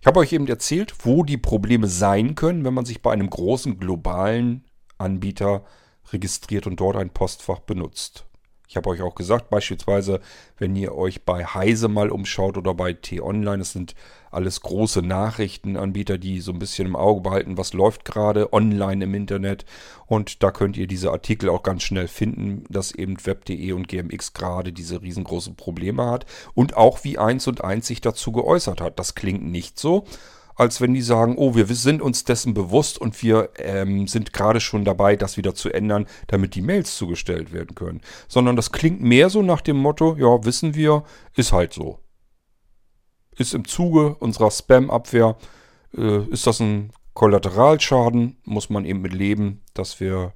[0.00, 3.30] Ich habe euch eben erzählt, wo die Probleme sein können, wenn man sich bei einem
[3.30, 4.64] großen globalen
[4.98, 5.64] Anbieter
[6.12, 8.26] registriert und dort ein Postfach benutzt.
[8.72, 10.20] Ich habe euch auch gesagt, beispielsweise,
[10.56, 13.94] wenn ihr euch bei Heise mal umschaut oder bei T-Online, das sind
[14.30, 19.12] alles große Nachrichtenanbieter, die so ein bisschen im Auge behalten, was läuft gerade online im
[19.12, 19.66] Internet.
[20.06, 24.32] Und da könnt ihr diese Artikel auch ganz schnell finden, dass eben web.de und GMX
[24.32, 26.24] gerade diese riesengroßen Probleme hat.
[26.54, 28.98] Und auch wie eins und eins sich dazu geäußert hat.
[28.98, 30.06] Das klingt nicht so,
[30.54, 34.60] als wenn die sagen, oh, wir sind uns dessen bewusst und wir ähm, sind gerade
[34.60, 38.00] schon dabei, das wieder zu ändern, damit die Mails zugestellt werden können.
[38.28, 41.98] Sondern das klingt mehr so nach dem Motto, ja, wissen wir, ist halt so.
[43.36, 45.36] Ist im Zuge unserer Spam-Abwehr,
[45.96, 50.32] äh, ist das ein Kollateralschaden, muss man eben mit leben, dass wir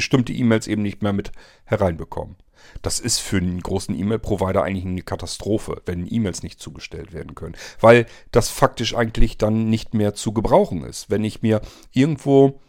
[0.00, 1.30] bestimmte E-Mails eben nicht mehr mit
[1.66, 2.36] hereinbekommen.
[2.80, 7.54] Das ist für einen großen E-Mail-Provider eigentlich eine Katastrophe, wenn E-Mails nicht zugestellt werden können.
[7.80, 11.10] Weil das faktisch eigentlich dann nicht mehr zu gebrauchen ist.
[11.10, 11.60] Wenn ich mir
[11.92, 12.60] irgendwo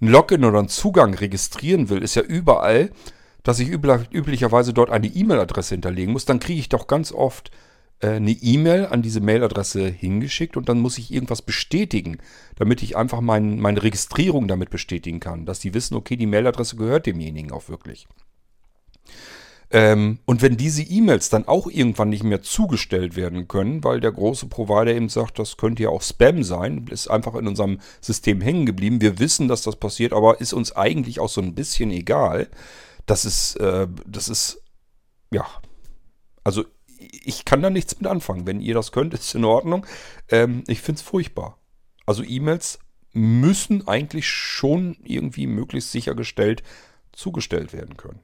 [0.00, 2.90] ein Login oder einen Zugang registrieren will, ist ja überall,
[3.44, 7.52] dass ich üblicherweise dort eine E-Mail-Adresse hinterlegen muss, dann kriege ich doch ganz oft
[8.08, 12.18] eine E-Mail an diese Mailadresse hingeschickt und dann muss ich irgendwas bestätigen,
[12.56, 16.76] damit ich einfach mein, meine Registrierung damit bestätigen kann, dass die wissen, okay, die Mailadresse
[16.76, 18.06] gehört demjenigen auch wirklich.
[19.72, 24.12] Ähm, und wenn diese E-Mails dann auch irgendwann nicht mehr zugestellt werden können, weil der
[24.12, 28.42] große Provider eben sagt, das könnte ja auch Spam sein, ist einfach in unserem System
[28.42, 29.00] hängen geblieben.
[29.00, 32.48] Wir wissen, dass das passiert, aber ist uns eigentlich auch so ein bisschen egal.
[33.06, 34.60] Das ist, äh, das ist,
[35.30, 35.46] ja,
[36.44, 36.64] also
[37.10, 38.46] ich kann da nichts mit anfangen.
[38.46, 39.86] Wenn ihr das könnt, ist in Ordnung.
[40.28, 41.58] Ähm, ich finde es furchtbar.
[42.06, 42.78] Also E-Mails
[43.12, 46.62] müssen eigentlich schon irgendwie möglichst sichergestellt
[47.12, 48.20] zugestellt werden können.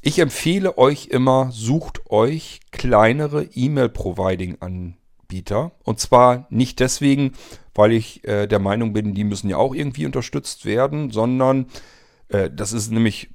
[0.00, 5.70] Ich empfehle euch immer, sucht euch kleinere E-Mail-Providing-Anbieter.
[5.84, 7.34] Und zwar nicht deswegen,
[7.72, 11.66] weil ich äh, der Meinung bin, die müssen ja auch irgendwie unterstützt werden, sondern
[12.28, 13.30] äh, das ist nämlich,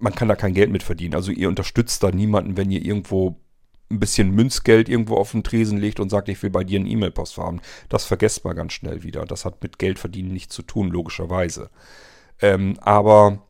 [0.00, 1.14] man kann da kein Geld mit verdienen.
[1.14, 3.36] Also ihr unterstützt da niemanden, wenn ihr irgendwo
[3.90, 6.88] ein bisschen Münzgeld irgendwo auf den Tresen legt und sagt, ich will bei dir einen
[6.88, 7.60] E-Mail-Post haben.
[7.88, 9.24] Das vergesst man ganz schnell wieder.
[9.26, 11.70] Das hat mit Geldverdienen nichts zu tun, logischerweise.
[12.40, 13.42] Ähm, aber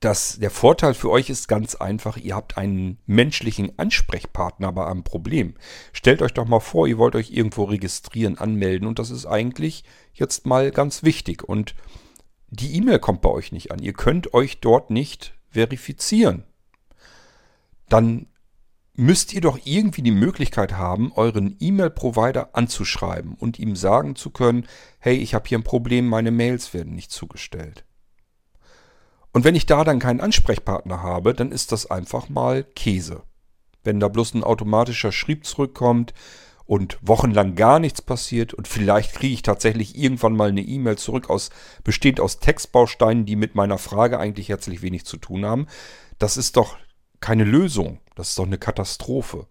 [0.00, 5.02] das, der Vorteil für euch ist ganz einfach, ihr habt einen menschlichen Ansprechpartner bei einem
[5.02, 5.54] Problem.
[5.94, 9.84] Stellt euch doch mal vor, ihr wollt euch irgendwo registrieren, anmelden und das ist eigentlich
[10.12, 11.42] jetzt mal ganz wichtig.
[11.42, 11.74] Und
[12.60, 13.80] die E-Mail kommt bei euch nicht an.
[13.80, 16.44] Ihr könnt euch dort nicht verifizieren.
[17.88, 18.26] Dann
[18.94, 24.66] müsst ihr doch irgendwie die Möglichkeit haben, euren E-Mail-Provider anzuschreiben und ihm sagen zu können,
[25.00, 27.84] hey, ich habe hier ein Problem, meine Mails werden nicht zugestellt.
[29.32, 33.22] Und wenn ich da dann keinen Ansprechpartner habe, dann ist das einfach mal Käse.
[33.82, 36.14] Wenn da bloß ein automatischer Schrieb zurückkommt
[36.66, 41.30] und wochenlang gar nichts passiert und vielleicht kriege ich tatsächlich irgendwann mal eine E-Mail zurück
[41.30, 41.50] aus
[41.82, 45.66] bestehend aus Textbausteinen, die mit meiner Frage eigentlich herzlich wenig zu tun haben,
[46.18, 46.76] das ist doch
[47.20, 49.46] keine Lösung, das ist doch eine Katastrophe.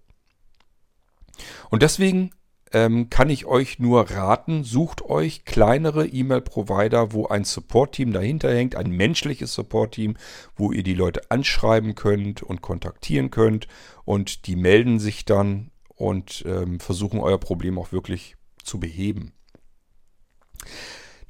[1.69, 2.31] Und deswegen
[2.73, 8.75] ähm, kann ich euch nur raten, sucht euch kleinere E-Mail-Provider, wo ein Support-Team dahinter hängt,
[8.75, 10.17] ein menschliches Support-Team,
[10.55, 13.67] wo ihr die Leute anschreiben könnt und kontaktieren könnt.
[14.05, 15.69] Und die melden sich dann
[16.03, 19.31] und ähm, versuchen euer Problem auch wirklich zu beheben.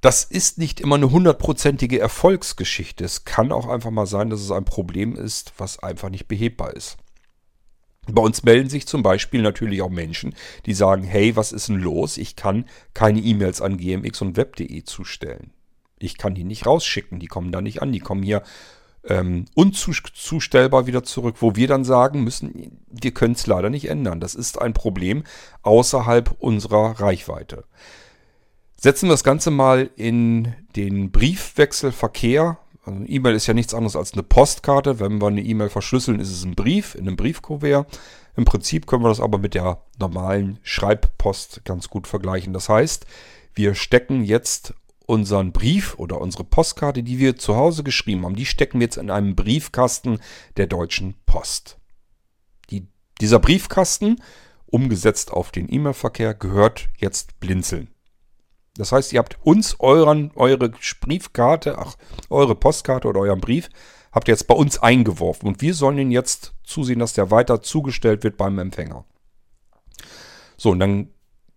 [0.02, 3.06] Das ist nicht immer eine hundertprozentige Erfolgsgeschichte.
[3.06, 6.76] Es kann auch einfach mal sein, dass es ein Problem ist, was einfach nicht behebbar
[6.76, 6.98] ist.
[8.12, 11.80] Bei uns melden sich zum Beispiel natürlich auch Menschen, die sagen, hey, was ist denn
[11.80, 12.18] los?
[12.18, 15.52] Ich kann keine E-Mails an gmx und web.de zustellen.
[16.00, 18.44] Ich kann die nicht rausschicken, die kommen da nicht an, die kommen hier
[19.06, 24.20] ähm, unzustellbar wieder zurück, wo wir dann sagen müssen, wir können es leider nicht ändern.
[24.20, 25.24] Das ist ein Problem
[25.62, 27.66] außerhalb unserer Reichweite.
[28.76, 33.96] Setzen wir das Ganze mal in den Briefwechselverkehr also eine E-Mail ist ja nichts anderes
[33.96, 35.00] als eine Postkarte.
[35.00, 37.88] Wenn wir eine E-Mail verschlüsseln, ist es ein Brief in einem Briefkuvert.
[38.36, 42.52] Im Prinzip können wir das aber mit der normalen Schreibpost ganz gut vergleichen.
[42.52, 43.06] Das heißt,
[43.54, 44.74] wir stecken jetzt
[45.06, 48.98] unseren Brief oder unsere Postkarte, die wir zu Hause geschrieben haben, die stecken wir jetzt
[48.98, 50.20] in einem Briefkasten
[50.58, 51.78] der Deutschen Post.
[53.24, 54.22] Die, dieser Briefkasten,
[54.66, 57.88] umgesetzt auf den E-Mail-Verkehr, gehört jetzt Blinzeln.
[58.76, 61.96] Das heißt, ihr habt uns euren, eure Briefkarte, ach,
[62.30, 63.70] eure Postkarte oder euren Brief,
[64.12, 65.48] habt ihr jetzt bei uns eingeworfen.
[65.48, 69.06] Und wir sollen ihn jetzt zusehen, dass der weiter zugestellt wird beim Empfänger.
[70.58, 71.08] So, und dann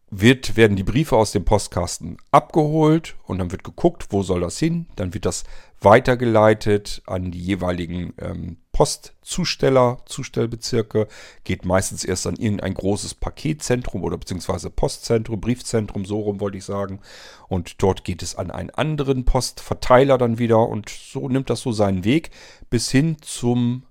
[0.09, 4.57] wird, werden die Briefe aus dem Postkasten abgeholt und dann wird geguckt, wo soll das
[4.57, 4.87] hin.
[4.95, 5.43] Dann wird das
[5.81, 11.09] weitergeleitet an die jeweiligen ähm, Postzusteller, Zustellbezirke,
[11.45, 16.65] geht meistens erst an irgendein großes Paketzentrum oder beziehungsweise Postzentrum, Briefzentrum, so rum wollte ich
[16.67, 17.01] sagen.
[17.49, 21.73] Und dort geht es an einen anderen Postverteiler dann wieder und so nimmt das so
[21.73, 22.29] seinen Weg
[22.69, 23.87] bis hin zum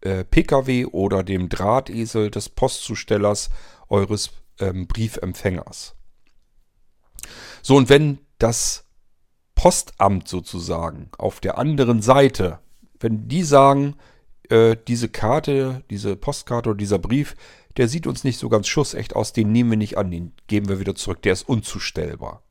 [0.00, 3.50] äh, Pkw oder dem Drahtesel des Postzustellers
[3.90, 5.94] eures ähm, Briefempfängers.
[7.60, 8.86] So, und wenn das
[9.54, 12.60] Postamt sozusagen auf der anderen Seite,
[13.00, 13.96] wenn die sagen,
[14.48, 17.34] äh, diese Karte, diese Postkarte oder dieser Brief,
[17.76, 20.68] der sieht uns nicht so ganz schussecht aus, den nehmen wir nicht an, den geben
[20.68, 22.42] wir wieder zurück, der ist unzustellbar.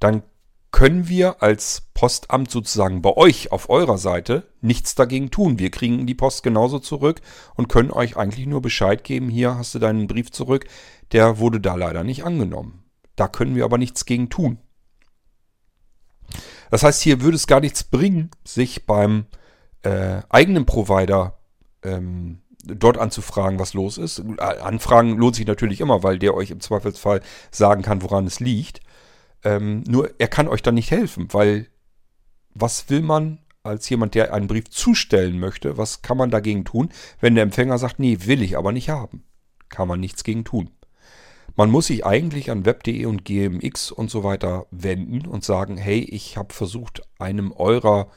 [0.00, 0.22] Dann
[0.70, 5.58] können wir als Postamt sozusagen bei euch auf eurer Seite nichts dagegen tun.
[5.58, 7.20] Wir kriegen die Post genauso zurück
[7.56, 10.66] und können euch eigentlich nur Bescheid geben, hier hast du deinen Brief zurück,
[11.12, 12.84] der wurde da leider nicht angenommen.
[13.16, 14.58] Da können wir aber nichts gegen tun.
[16.70, 19.38] Das heißt, hier würde es gar nichts bringen, sich beim äh,
[19.82, 21.38] eigenen Provider
[21.82, 24.22] ähm, dort anzufragen, was los ist.
[24.38, 28.80] Anfragen lohnt sich natürlich immer, weil der euch im Zweifelsfall sagen kann, woran es liegt.
[29.44, 31.68] Ähm, nur er kann euch dann nicht helfen, weil
[32.54, 36.90] was will man als jemand, der einen Brief zustellen möchte, was kann man dagegen tun,
[37.20, 39.24] wenn der Empfänger sagt, nee, will ich aber nicht haben?
[39.68, 40.70] Kann man nichts gegen tun.
[41.54, 46.00] Man muss sich eigentlich an web.de und gmx und so weiter wenden und sagen, hey,
[46.00, 48.10] ich habe versucht, einem eurer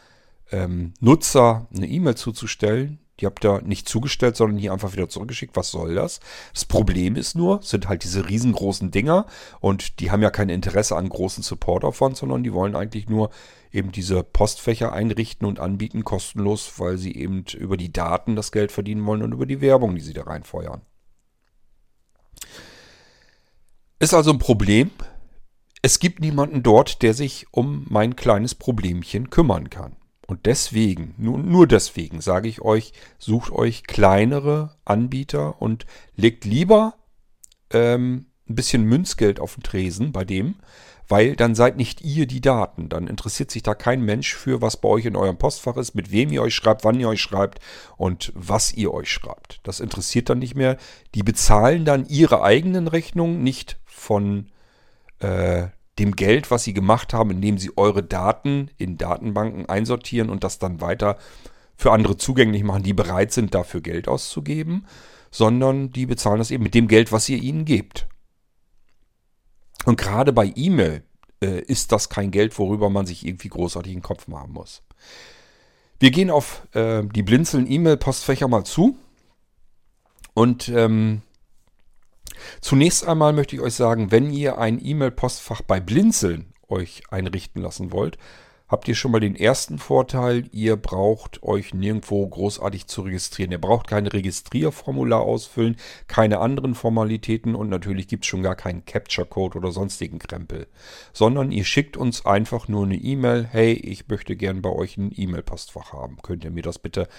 [0.51, 2.99] ähm, Nutzer eine E-Mail zuzustellen.
[3.19, 5.55] Die habt ihr nicht zugestellt, sondern hier einfach wieder zurückgeschickt.
[5.55, 6.19] Was soll das?
[6.53, 9.27] Das Problem ist nur, sind halt diese riesengroßen Dinger
[9.59, 13.29] und die haben ja kein Interesse an großen Supportaufwand, sondern die wollen eigentlich nur
[13.71, 18.71] eben diese Postfächer einrichten und anbieten, kostenlos, weil sie eben über die Daten das Geld
[18.71, 20.81] verdienen wollen und über die Werbung, die sie da reinfeuern.
[23.99, 24.89] Ist also ein Problem.
[25.83, 29.95] Es gibt niemanden dort, der sich um mein kleines Problemchen kümmern kann.
[30.31, 36.93] Und deswegen, nur, nur deswegen sage ich euch, sucht euch kleinere Anbieter und legt lieber
[37.69, 40.55] ähm, ein bisschen Münzgeld auf den Tresen bei dem,
[41.09, 42.87] weil dann seid nicht ihr die Daten.
[42.87, 46.13] Dann interessiert sich da kein Mensch für, was bei euch in eurem Postfach ist, mit
[46.13, 47.59] wem ihr euch schreibt, wann ihr euch schreibt
[47.97, 49.59] und was ihr euch schreibt.
[49.63, 50.77] Das interessiert dann nicht mehr.
[51.13, 54.49] Die bezahlen dann ihre eigenen Rechnungen, nicht von
[55.19, 55.67] äh,
[55.99, 60.59] dem Geld, was sie gemacht haben, indem sie eure Daten in Datenbanken einsortieren und das
[60.59, 61.17] dann weiter
[61.75, 64.85] für andere zugänglich machen, die bereit sind, dafür Geld auszugeben,
[65.31, 68.07] sondern die bezahlen das eben mit dem Geld, was ihr ihnen gebt.
[69.85, 71.03] Und gerade bei E-Mail
[71.41, 74.83] äh, ist das kein Geld, worüber man sich irgendwie großartig den Kopf machen muss.
[75.99, 78.97] Wir gehen auf äh, die Blinzeln E-Mail-Postfächer mal zu
[80.33, 81.21] und ähm,
[82.61, 87.91] Zunächst einmal möchte ich euch sagen, wenn ihr ein E-Mail-Postfach bei Blinzeln euch einrichten lassen
[87.91, 88.17] wollt,
[88.71, 93.51] habt ihr schon mal den ersten Vorteil, ihr braucht euch nirgendwo großartig zu registrieren.
[93.51, 95.75] Ihr braucht kein Registrierformular ausfüllen,
[96.07, 100.67] keine anderen Formalitäten und natürlich gibt es schon gar keinen Capture-Code oder sonstigen Krempel.
[101.11, 105.11] Sondern ihr schickt uns einfach nur eine E-Mail, hey, ich möchte gern bei euch ein
[105.13, 106.17] E-Mail-Postfach haben.
[106.21, 107.09] Könnt ihr mir das bitte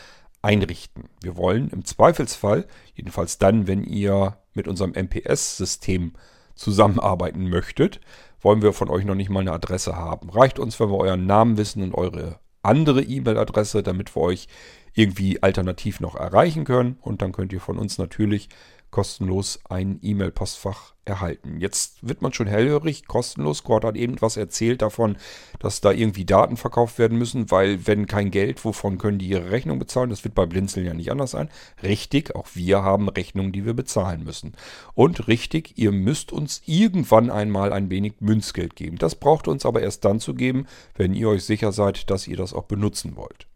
[0.41, 1.05] einrichten.
[1.21, 6.13] Wir wollen im Zweifelsfall, jedenfalls dann, wenn ihr mit unserem MPS-System
[6.55, 8.01] zusammenarbeiten möchtet,
[8.41, 10.31] wollen wir von euch noch nicht mal eine Adresse haben.
[10.31, 14.49] Reicht uns, wenn wir euren Namen wissen und eure andere E-Mail-Adresse, damit wir euch
[14.95, 16.99] irgendwie alternativ noch erreichen können.
[17.01, 18.49] Und dann könnt ihr von uns natürlich
[18.93, 21.59] kostenlos ein E-Mail-Postfach erhalten.
[21.59, 23.65] Jetzt wird man schon hellhörig, kostenlos.
[23.65, 25.17] Cord hat eben was erzählt davon,
[25.59, 29.51] dass da irgendwie Daten verkauft werden müssen, weil wenn kein Geld, wovon können die ihre
[29.51, 30.11] Rechnung bezahlen?
[30.11, 31.49] Das wird bei Blinzeln ja nicht anders sein.
[31.83, 34.53] Richtig, auch wir haben Rechnungen, die wir bezahlen müssen.
[34.95, 38.99] Und richtig, ihr müsst uns irgendwann einmal ein wenig Münzgeld geben.
[38.99, 42.37] Das braucht uns aber erst dann zu geben, wenn ihr euch sicher seid, dass ihr
[42.37, 43.49] das auch benutzen wollt.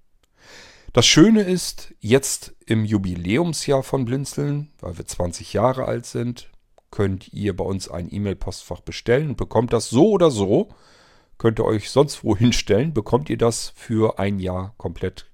[0.97, 6.49] Das Schöne ist, jetzt im Jubiläumsjahr von Blinzeln, weil wir 20 Jahre alt sind,
[6.91, 10.71] könnt ihr bei uns ein E-Mail-Postfach bestellen und bekommt das so oder so.
[11.37, 15.27] Könnt ihr euch sonst wo hinstellen, bekommt ihr das für ein Jahr komplett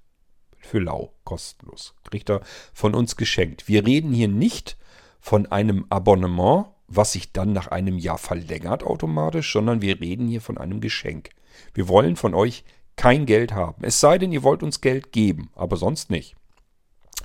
[0.57, 1.95] für lau, kostenlos.
[2.03, 2.41] Kriegt ihr
[2.73, 3.69] von uns geschenkt.
[3.69, 4.75] Wir reden hier nicht
[5.21, 10.41] von einem Abonnement, was sich dann nach einem Jahr verlängert automatisch, sondern wir reden hier
[10.41, 11.29] von einem Geschenk.
[11.73, 12.65] Wir wollen von euch
[13.03, 13.83] kein Geld haben.
[13.83, 16.37] Es sei denn, ihr wollt uns Geld geben, aber sonst nicht.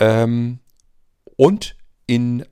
[0.00, 0.58] Ähm,
[1.36, 1.76] und
[2.08, 2.44] in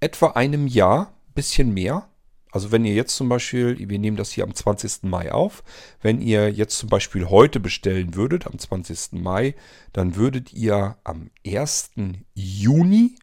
[0.00, 2.08] etwa einem Jahr, bisschen mehr,
[2.54, 5.02] also wenn ihr jetzt zum Beispiel, wir nehmen das hier am 20.
[5.02, 5.64] Mai auf,
[6.00, 9.14] wenn ihr jetzt zum Beispiel heute bestellen würdet, am 20.
[9.20, 9.56] Mai,
[9.92, 11.90] dann würdet ihr am 1.
[12.32, 13.16] Juni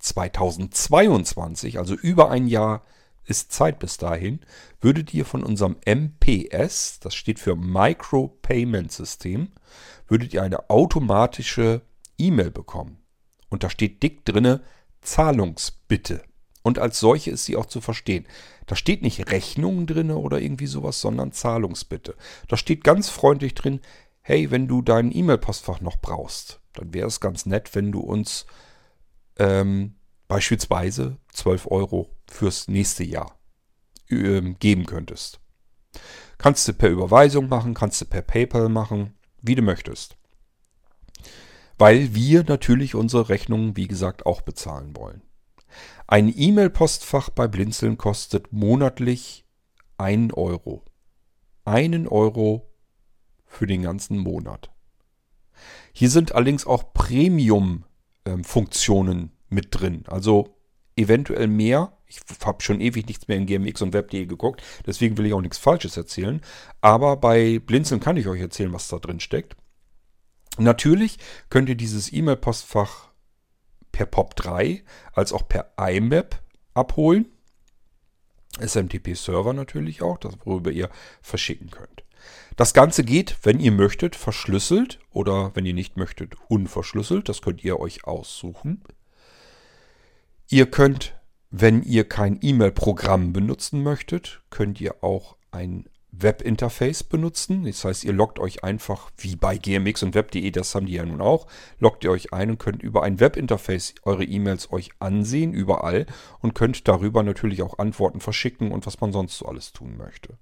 [0.00, 2.84] 2022, also über ein Jahr
[3.24, 4.40] ist Zeit bis dahin,
[4.80, 9.52] würdet ihr von unserem MPS, das steht für Micro Payment System,
[10.08, 11.82] würdet ihr eine automatische
[12.18, 12.98] E-Mail bekommen.
[13.48, 14.60] Und da steht dick drinne
[15.02, 16.24] Zahlungsbitte.
[16.62, 18.26] Und als solche ist sie auch zu verstehen.
[18.72, 22.16] Da steht nicht Rechnung drin oder irgendwie sowas, sondern Zahlungsbitte.
[22.48, 23.80] Da steht ganz freundlich drin,
[24.22, 28.46] hey, wenn du dein E-Mail-Postfach noch brauchst, dann wäre es ganz nett, wenn du uns
[29.38, 29.96] ähm,
[30.26, 33.38] beispielsweise 12 Euro fürs nächste Jahr
[34.08, 35.38] ähm, geben könntest.
[36.38, 39.12] Kannst du per Überweisung machen, kannst du per PayPal machen,
[39.42, 40.16] wie du möchtest.
[41.76, 45.20] Weil wir natürlich unsere Rechnungen, wie gesagt, auch bezahlen wollen.
[46.12, 49.46] Ein E-Mail-Postfach bei Blinzeln kostet monatlich
[49.96, 50.84] 1 Euro.
[51.64, 52.70] Einen Euro
[53.46, 54.70] für den ganzen Monat.
[55.94, 60.04] Hier sind allerdings auch Premium-Funktionen mit drin.
[60.06, 60.54] Also
[60.96, 61.96] eventuell mehr.
[62.06, 65.40] Ich habe schon ewig nichts mehr in GMX und Web.de geguckt, deswegen will ich auch
[65.40, 66.42] nichts Falsches erzählen.
[66.82, 69.56] Aber bei Blinzeln kann ich euch erzählen, was da drin steckt.
[70.58, 71.16] Natürlich
[71.48, 73.11] könnt ihr dieses E-Mail-Postfach
[73.92, 74.82] per POP3
[75.12, 76.40] als auch per IMAP
[76.74, 77.26] abholen.
[78.58, 80.90] SMTP-Server natürlich auch, das worüber ihr
[81.22, 82.04] verschicken könnt.
[82.56, 87.28] Das Ganze geht, wenn ihr möchtet, verschlüsselt oder wenn ihr nicht möchtet, unverschlüsselt.
[87.28, 88.82] Das könnt ihr euch aussuchen.
[90.48, 91.14] Ihr könnt,
[91.50, 97.64] wenn ihr kein E-Mail-Programm benutzen möchtet, könnt ihr auch ein Webinterface benutzen.
[97.64, 101.04] Das heißt, ihr loggt euch einfach wie bei GMX und Web.de, das haben die ja
[101.04, 101.46] nun auch,
[101.78, 106.06] loggt ihr euch ein und könnt über ein Webinterface eure E-Mails euch ansehen, überall
[106.40, 110.38] und könnt darüber natürlich auch Antworten verschicken und was man sonst so alles tun möchte.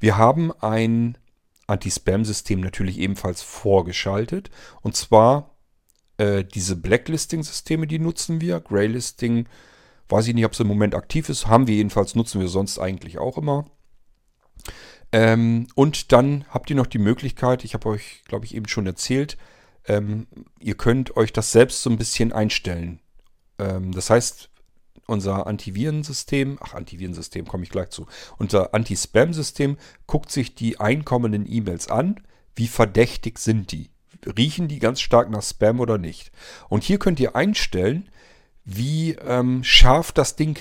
[0.00, 1.18] Wir haben ein
[1.66, 4.50] Anti-Spam-System natürlich ebenfalls vorgeschaltet
[4.80, 5.56] und zwar
[6.16, 8.60] äh, diese Blacklisting-Systeme, die nutzen wir.
[8.60, 9.46] Graylisting,
[10.08, 12.78] weiß ich nicht, ob es im Moment aktiv ist, haben wir jedenfalls, nutzen wir sonst
[12.78, 13.66] eigentlich auch immer.
[15.12, 18.86] Ähm, und dann habt ihr noch die Möglichkeit, ich habe euch, glaube ich, eben schon
[18.86, 19.36] erzählt,
[19.86, 20.26] ähm,
[20.58, 23.00] ihr könnt euch das selbst so ein bisschen einstellen.
[23.58, 24.50] Ähm, das heißt,
[25.06, 28.06] unser Antivirensystem, ach Antivirensystem komme ich gleich zu,
[28.38, 32.20] unser Anti-Spam-System guckt sich die einkommenden E-Mails an,
[32.56, 33.90] wie verdächtig sind die.
[34.36, 36.32] Riechen die ganz stark nach Spam oder nicht?
[36.68, 38.08] Und hier könnt ihr einstellen,
[38.64, 40.58] wie ähm, scharf das Ding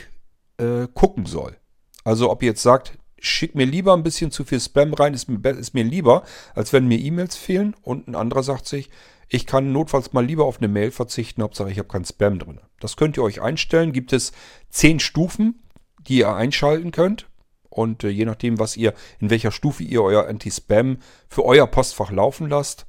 [0.58, 1.58] äh, gucken soll.
[2.04, 5.28] Also ob ihr jetzt sagt, schick mir lieber ein bisschen zu viel Spam rein, ist
[5.28, 7.76] mir, ist mir lieber, als wenn mir E-Mails fehlen.
[7.82, 8.90] Und ein anderer sagt sich,
[9.28, 12.60] ich kann notfalls mal lieber auf eine Mail verzichten, Hauptsache ich habe keinen Spam drin.
[12.80, 13.94] Das könnt ihr euch einstellen.
[13.94, 14.32] Gibt es
[14.70, 15.64] zehn Stufen,
[16.08, 17.28] die ihr einschalten könnt.
[17.70, 22.12] Und äh, je nachdem, was ihr, in welcher Stufe ihr euer Anti-Spam für euer Postfach
[22.12, 22.86] laufen lasst,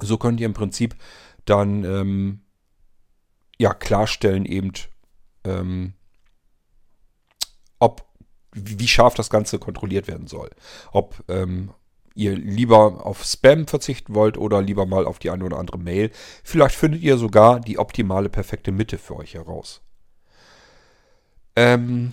[0.00, 0.94] so könnt ihr im Prinzip
[1.44, 2.40] dann ähm,
[3.58, 4.72] ja klarstellen eben,
[5.44, 5.94] ähm,
[7.78, 8.11] ob
[8.52, 10.50] wie scharf das Ganze kontrolliert werden soll.
[10.92, 11.70] Ob ähm,
[12.14, 16.10] ihr lieber auf Spam verzichten wollt oder lieber mal auf die eine oder andere Mail.
[16.44, 19.80] Vielleicht findet ihr sogar die optimale, perfekte Mitte für euch heraus.
[21.56, 22.12] Ähm,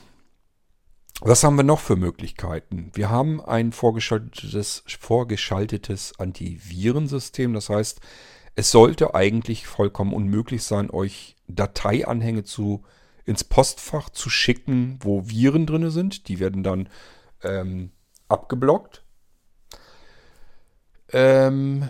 [1.22, 2.92] was haben wir noch für Möglichkeiten?
[2.94, 7.54] Wir haben ein vorgeschaltetes, vorgeschaltetes Antivirensystem.
[7.54, 8.00] Das heißt,
[8.56, 12.99] es sollte eigentlich vollkommen unmöglich sein, euch Dateianhänge zu äh,
[13.30, 16.28] ins Postfach zu schicken, wo Viren drin sind.
[16.28, 16.90] Die werden dann
[17.44, 17.92] ähm,
[18.28, 19.04] abgeblockt.
[21.14, 21.90] Ähm,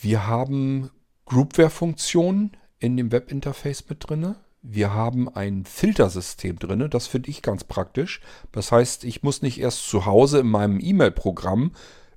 [0.00, 0.90] wir haben
[1.26, 4.36] Groupware-Funktionen in dem Webinterface mit drin.
[4.62, 6.88] Wir haben ein Filtersystem drin.
[6.88, 8.20] Das finde ich ganz praktisch.
[8.52, 11.72] Das heißt, ich muss nicht erst zu Hause in meinem E-Mail-Programm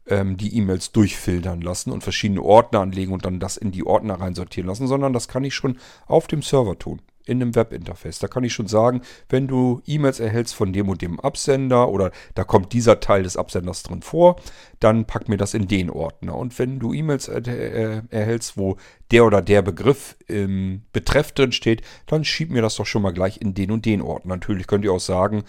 [0.05, 4.21] ähm, die E-Mails durchfiltern lassen und verschiedene Ordner anlegen und dann das in die Ordner
[4.21, 8.19] reinsortieren lassen, sondern das kann ich schon auf dem Server tun in einem Webinterface.
[8.19, 12.11] Da kann ich schon sagen, wenn du E-Mails erhältst von dem und dem Absender oder
[12.35, 14.37] da kommt dieser Teil des Absenders drin vor,
[14.79, 16.35] dann pack mir das in den Ordner.
[16.35, 18.77] Und wenn du E-Mails äh, erhältst, wo
[19.11, 23.13] der oder der Begriff im Betreff drin steht, dann schieb mir das doch schon mal
[23.13, 24.35] gleich in den und den Ordner.
[24.35, 25.43] Natürlich könnt ihr auch sagen,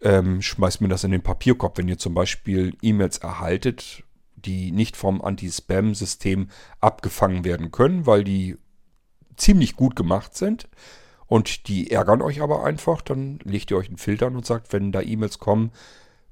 [0.00, 4.02] ähm, schmeißt mir das in den Papierkorb, wenn ihr zum Beispiel E-Mails erhaltet,
[4.36, 6.48] die nicht vom Anti-Spam-System
[6.80, 8.56] abgefangen werden können, weil die
[9.36, 10.68] ziemlich gut gemacht sind.
[11.26, 13.02] Und die ärgern euch aber einfach.
[13.02, 15.72] Dann legt ihr euch einen Filter an und sagt, wenn da E-Mails kommen,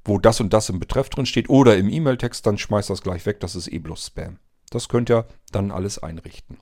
[0.05, 3.25] wo das und das im Betreff drin steht oder im E-Mail-Text, dann schmeißt das gleich
[3.27, 3.41] weg.
[3.41, 4.39] Das ist eh bloß Spam.
[4.71, 6.59] Das könnt ihr dann alles einrichten.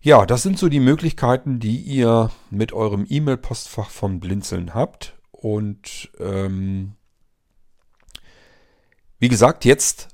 [0.00, 5.14] Ja, das sind so die Möglichkeiten, die ihr mit eurem E-Mail-Postfach von Blinzeln habt.
[5.30, 6.94] Und ähm,
[9.18, 10.08] wie gesagt, jetzt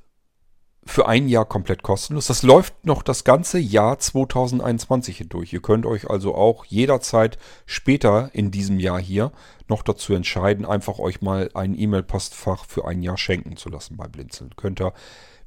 [0.89, 2.29] für ein Jahr komplett kostenlos.
[2.29, 5.53] Das läuft noch das ganze Jahr 2021 hindurch.
[5.53, 7.37] Ihr könnt euch also auch jederzeit
[7.67, 9.31] später in diesem Jahr hier
[9.69, 14.09] noch dazu entscheiden, einfach euch mal ein E-Mail-Postfach für ein Jahr schenken zu lassen bei
[14.09, 14.57] Blinzeln.
[14.57, 14.95] Könnt ihr,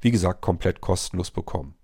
[0.00, 1.74] wie gesagt, komplett kostenlos bekommen.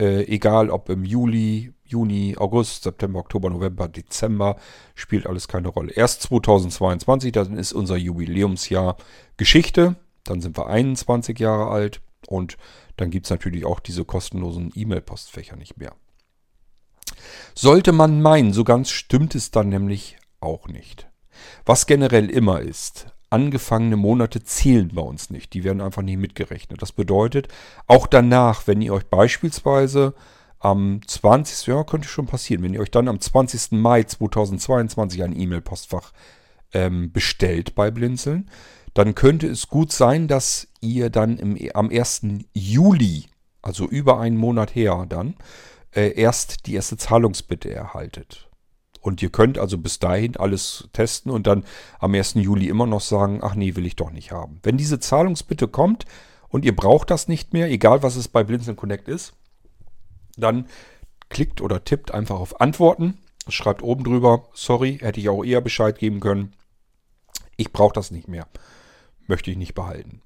[0.00, 4.56] Äh, egal ob im Juli, Juni, August, September, Oktober, November, Dezember,
[4.96, 5.92] spielt alles keine Rolle.
[5.92, 8.96] Erst 2022, dann ist unser Jubiläumsjahr
[9.36, 9.94] Geschichte.
[10.24, 12.56] Dann sind wir 21 Jahre alt und
[12.96, 15.94] dann gibt es natürlich auch diese kostenlosen E-Mail-Postfächer nicht mehr.
[17.54, 21.08] Sollte man meinen, so ganz stimmt es dann nämlich auch nicht.
[21.64, 25.54] Was generell immer ist, angefangene Monate zählen bei uns nicht.
[25.54, 26.80] Die werden einfach nicht mitgerechnet.
[26.80, 27.48] Das bedeutet,
[27.86, 30.14] auch danach, wenn ihr euch beispielsweise
[30.60, 31.66] am 20.
[31.66, 33.72] Ja, könnte schon passieren, wenn ihr euch dann am 20.
[33.72, 36.12] Mai 2022 ein E-Mail-Postfach
[36.72, 38.50] ähm, bestellt bei Blinzeln,
[38.94, 42.22] dann könnte es gut sein, dass ihr dann im, am 1.
[42.54, 43.26] Juli,
[43.60, 45.34] also über einen Monat her dann,
[45.94, 48.48] äh, erst die erste Zahlungsbitte erhaltet.
[49.00, 51.64] Und ihr könnt also bis dahin alles testen und dann
[51.98, 52.34] am 1.
[52.34, 54.60] Juli immer noch sagen, ach nee, will ich doch nicht haben.
[54.62, 56.06] Wenn diese Zahlungsbitte kommt
[56.48, 59.34] und ihr braucht das nicht mehr, egal was es bei Blinzeln Connect ist,
[60.36, 60.66] dann
[61.28, 63.18] klickt oder tippt einfach auf Antworten,
[63.48, 66.54] schreibt oben drüber, sorry, hätte ich auch eher Bescheid geben können.
[67.56, 68.46] Ich brauche das nicht mehr.
[69.26, 70.20] Möchte ich nicht behalten.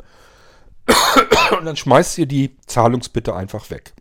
[1.59, 3.94] Und dann schmeißt ihr die Zahlungsbitte einfach weg.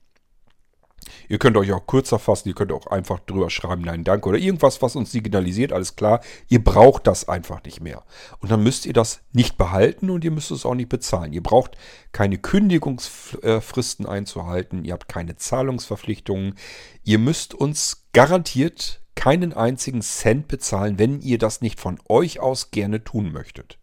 [1.29, 4.37] Ihr könnt euch auch kürzer fassen, ihr könnt auch einfach drüber schreiben, nein, danke oder
[4.37, 6.21] irgendwas, was uns signalisiert, alles klar.
[6.47, 8.03] Ihr braucht das einfach nicht mehr.
[8.39, 11.33] Und dann müsst ihr das nicht behalten und ihr müsst es auch nicht bezahlen.
[11.33, 11.77] Ihr braucht
[12.11, 16.55] keine Kündigungsfristen einzuhalten, ihr habt keine Zahlungsverpflichtungen.
[17.03, 22.71] Ihr müsst uns garantiert keinen einzigen Cent bezahlen, wenn ihr das nicht von euch aus
[22.71, 23.79] gerne tun möchtet.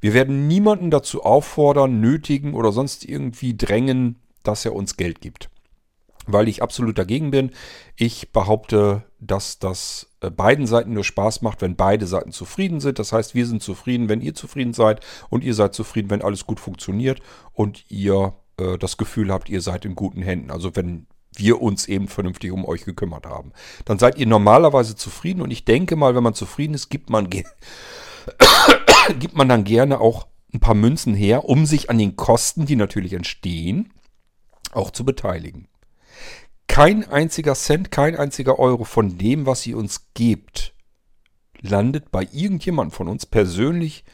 [0.00, 5.50] Wir werden niemanden dazu auffordern, nötigen oder sonst irgendwie drängen, dass er uns Geld gibt
[6.32, 7.50] weil ich absolut dagegen bin.
[7.96, 12.98] Ich behaupte, dass das äh, beiden Seiten nur Spaß macht, wenn beide Seiten zufrieden sind.
[12.98, 16.46] Das heißt, wir sind zufrieden, wenn ihr zufrieden seid und ihr seid zufrieden, wenn alles
[16.46, 17.20] gut funktioniert
[17.52, 20.50] und ihr äh, das Gefühl habt, ihr seid in guten Händen.
[20.50, 23.52] Also wenn wir uns eben vernünftig um euch gekümmert haben.
[23.84, 27.30] Dann seid ihr normalerweise zufrieden und ich denke mal, wenn man zufrieden ist, gibt man,
[29.12, 32.76] gibt man dann gerne auch ein paar Münzen her, um sich an den Kosten, die
[32.76, 33.92] natürlich entstehen,
[34.72, 35.68] auch zu beteiligen.
[36.66, 40.74] Kein einziger Cent, kein einziger Euro von dem, was ihr uns gebt,
[41.60, 44.04] landet bei irgendjemandem von uns persönlich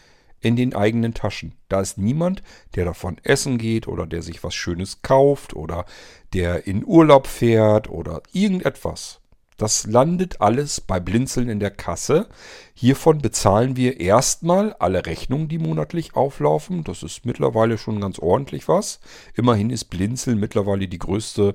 [0.40, 1.54] in den eigenen Taschen.
[1.68, 2.42] Da ist niemand,
[2.74, 5.86] der davon essen geht oder der sich was Schönes kauft oder
[6.32, 9.20] der in Urlaub fährt oder irgendetwas.
[9.56, 12.28] Das landet alles bei Blinzeln in der Kasse.
[12.74, 16.84] Hiervon bezahlen wir erstmal alle Rechnungen, die monatlich auflaufen.
[16.84, 19.00] Das ist mittlerweile schon ganz ordentlich was.
[19.34, 21.54] Immerhin ist Blinzeln mittlerweile die größte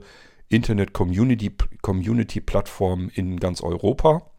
[0.50, 4.32] Internet-Community-Plattform in ganz Europa.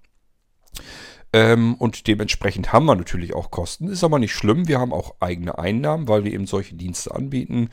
[1.32, 3.88] Ähm, und dementsprechend haben wir natürlich auch Kosten.
[3.88, 4.68] Ist aber nicht schlimm.
[4.68, 7.70] Wir haben auch eigene Einnahmen, weil wir eben solche Dienste anbieten.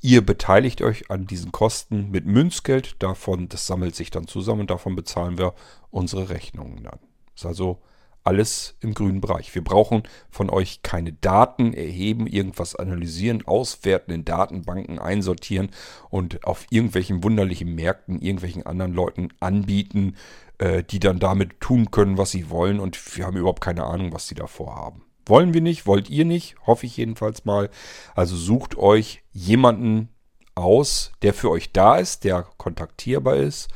[0.00, 2.96] Ihr beteiligt euch an diesen Kosten mit Münzgeld.
[3.02, 5.54] Davon, das sammelt sich dann zusammen und davon bezahlen wir
[5.90, 6.98] unsere Rechnungen dann.
[7.34, 7.80] Ist also
[8.24, 9.54] alles im grünen Bereich.
[9.54, 15.70] Wir brauchen von euch keine Daten erheben, irgendwas analysieren, auswerten, in Datenbanken einsortieren
[16.08, 20.16] und auf irgendwelchen wunderlichen Märkten irgendwelchen anderen Leuten anbieten,
[20.62, 24.12] äh, die dann damit tun können, was sie wollen und wir haben überhaupt keine Ahnung,
[24.12, 25.02] was sie da vorhaben.
[25.26, 27.70] Wollen wir nicht, wollt ihr nicht, hoffe ich jedenfalls mal.
[28.14, 30.08] Also sucht euch jemanden
[30.54, 33.68] aus, der für euch da ist, der kontaktierbar ist,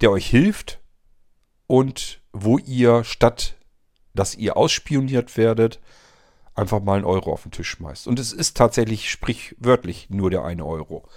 [0.00, 0.80] der euch hilft
[1.66, 3.54] und wo ihr statt
[4.14, 5.80] dass ihr ausspioniert werdet,
[6.54, 8.08] einfach mal einen Euro auf den Tisch schmeißt.
[8.08, 11.08] Und es ist tatsächlich sprichwörtlich nur der eine Euro.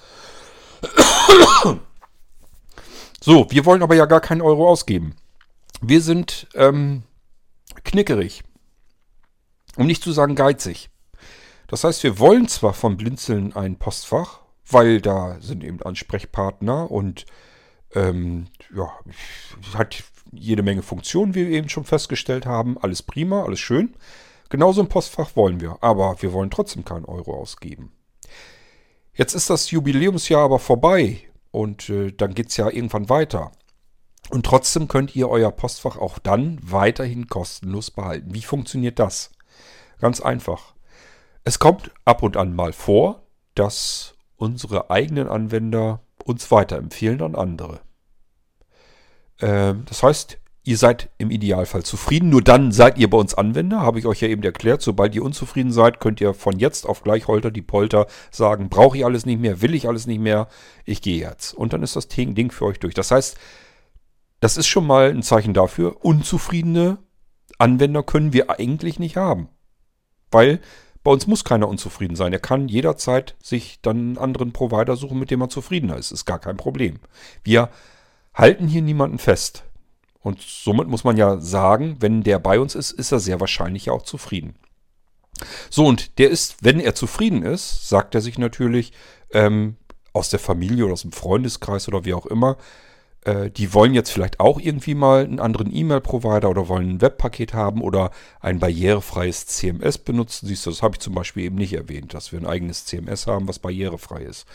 [3.23, 5.15] So, wir wollen aber ja gar keinen Euro ausgeben.
[5.79, 7.03] Wir sind ähm,
[7.83, 8.43] knickerig.
[9.77, 10.89] Um nicht zu sagen geizig.
[11.67, 17.27] Das heißt, wir wollen zwar von Blinzeln ein Postfach, weil da sind eben Ansprechpartner und
[17.93, 18.89] ähm, ja,
[19.75, 22.77] hat jede Menge Funktionen, wie wir eben schon festgestellt haben.
[22.79, 23.93] Alles prima, alles schön.
[24.49, 27.91] Genauso ein Postfach wollen wir, aber wir wollen trotzdem keinen Euro ausgeben.
[29.13, 33.51] Jetzt ist das Jubiläumsjahr aber vorbei und äh, dann geht es ja irgendwann weiter.
[34.29, 38.33] Und trotzdem könnt ihr euer Postfach auch dann weiterhin kostenlos behalten.
[38.33, 39.31] Wie funktioniert das?
[39.99, 40.73] Ganz einfach.
[41.43, 43.23] Es kommt ab und an mal vor,
[43.55, 47.81] dass unsere eigenen Anwender uns weiterempfehlen an andere.
[49.39, 52.29] Ähm, das heißt, ihr seid im Idealfall zufrieden.
[52.29, 54.81] Nur dann seid ihr bei uns Anwender, habe ich euch ja eben erklärt.
[54.81, 58.97] Sobald ihr unzufrieden seid, könnt ihr von jetzt auf gleich holter die Polter sagen, brauche
[58.97, 60.47] ich alles nicht mehr, will ich alles nicht mehr,
[60.85, 61.53] ich gehe jetzt.
[61.53, 62.93] Und dann ist das Ding für euch durch.
[62.93, 63.37] Das heißt,
[64.39, 66.97] das ist schon mal ein Zeichen dafür, unzufriedene
[67.57, 69.49] Anwender können wir eigentlich nicht haben.
[70.31, 70.61] Weil
[71.03, 72.33] bei uns muss keiner unzufrieden sein.
[72.33, 76.11] Er kann jederzeit sich dann einen anderen Provider suchen, mit dem er zufriedener ist.
[76.11, 76.99] Ist gar kein Problem.
[77.43, 77.69] Wir
[78.33, 79.63] halten hier niemanden fest.
[80.21, 83.89] Und somit muss man ja sagen, wenn der bei uns ist, ist er sehr wahrscheinlich
[83.89, 84.55] auch zufrieden.
[85.69, 88.93] So, und der ist, wenn er zufrieden ist, sagt er sich natürlich
[89.31, 89.77] ähm,
[90.13, 92.57] aus der Familie oder aus dem Freundeskreis oder wie auch immer,
[93.23, 97.53] äh, die wollen jetzt vielleicht auch irgendwie mal einen anderen E-Mail-Provider oder wollen ein Webpaket
[97.53, 100.47] haben oder ein barrierefreies CMS benutzen.
[100.47, 103.27] Siehst du, das habe ich zum Beispiel eben nicht erwähnt, dass wir ein eigenes CMS
[103.27, 104.45] haben, was barrierefrei ist.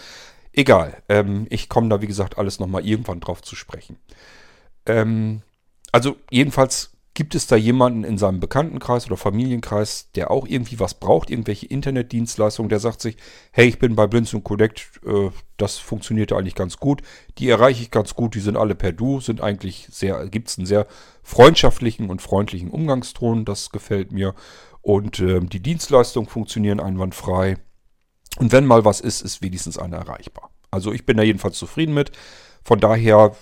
[0.53, 3.99] Egal, ähm, ich komme da wie gesagt alles nochmal irgendwann drauf zu sprechen.
[4.87, 5.43] Ähm,
[5.97, 10.92] also jedenfalls gibt es da jemanden in seinem Bekanntenkreis oder Familienkreis, der auch irgendwie was
[10.92, 13.16] braucht, irgendwelche Internetdienstleistungen, der sagt sich,
[13.51, 17.01] hey, ich bin bei Blinz und Connect, äh, das funktioniert eigentlich ganz gut,
[17.38, 20.59] die erreiche ich ganz gut, die sind alle per Du, sind eigentlich sehr, gibt es
[20.59, 20.86] einen sehr
[21.22, 24.34] freundschaftlichen und freundlichen Umgangston, das gefällt mir.
[24.82, 27.57] Und äh, die Dienstleistungen funktionieren einwandfrei.
[28.36, 30.51] Und wenn mal was ist, ist wenigstens einer erreichbar.
[30.70, 32.12] Also ich bin da jedenfalls zufrieden mit,
[32.62, 33.34] von daher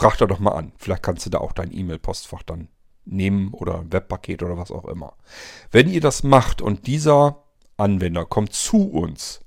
[0.00, 0.72] frag da doch mal an.
[0.78, 2.68] Vielleicht kannst du da auch dein E-Mail-Postfach dann
[3.04, 5.14] nehmen oder ein Webpaket oder was auch immer.
[5.70, 7.44] Wenn ihr das macht und dieser
[7.76, 9.40] Anwender kommt zu uns,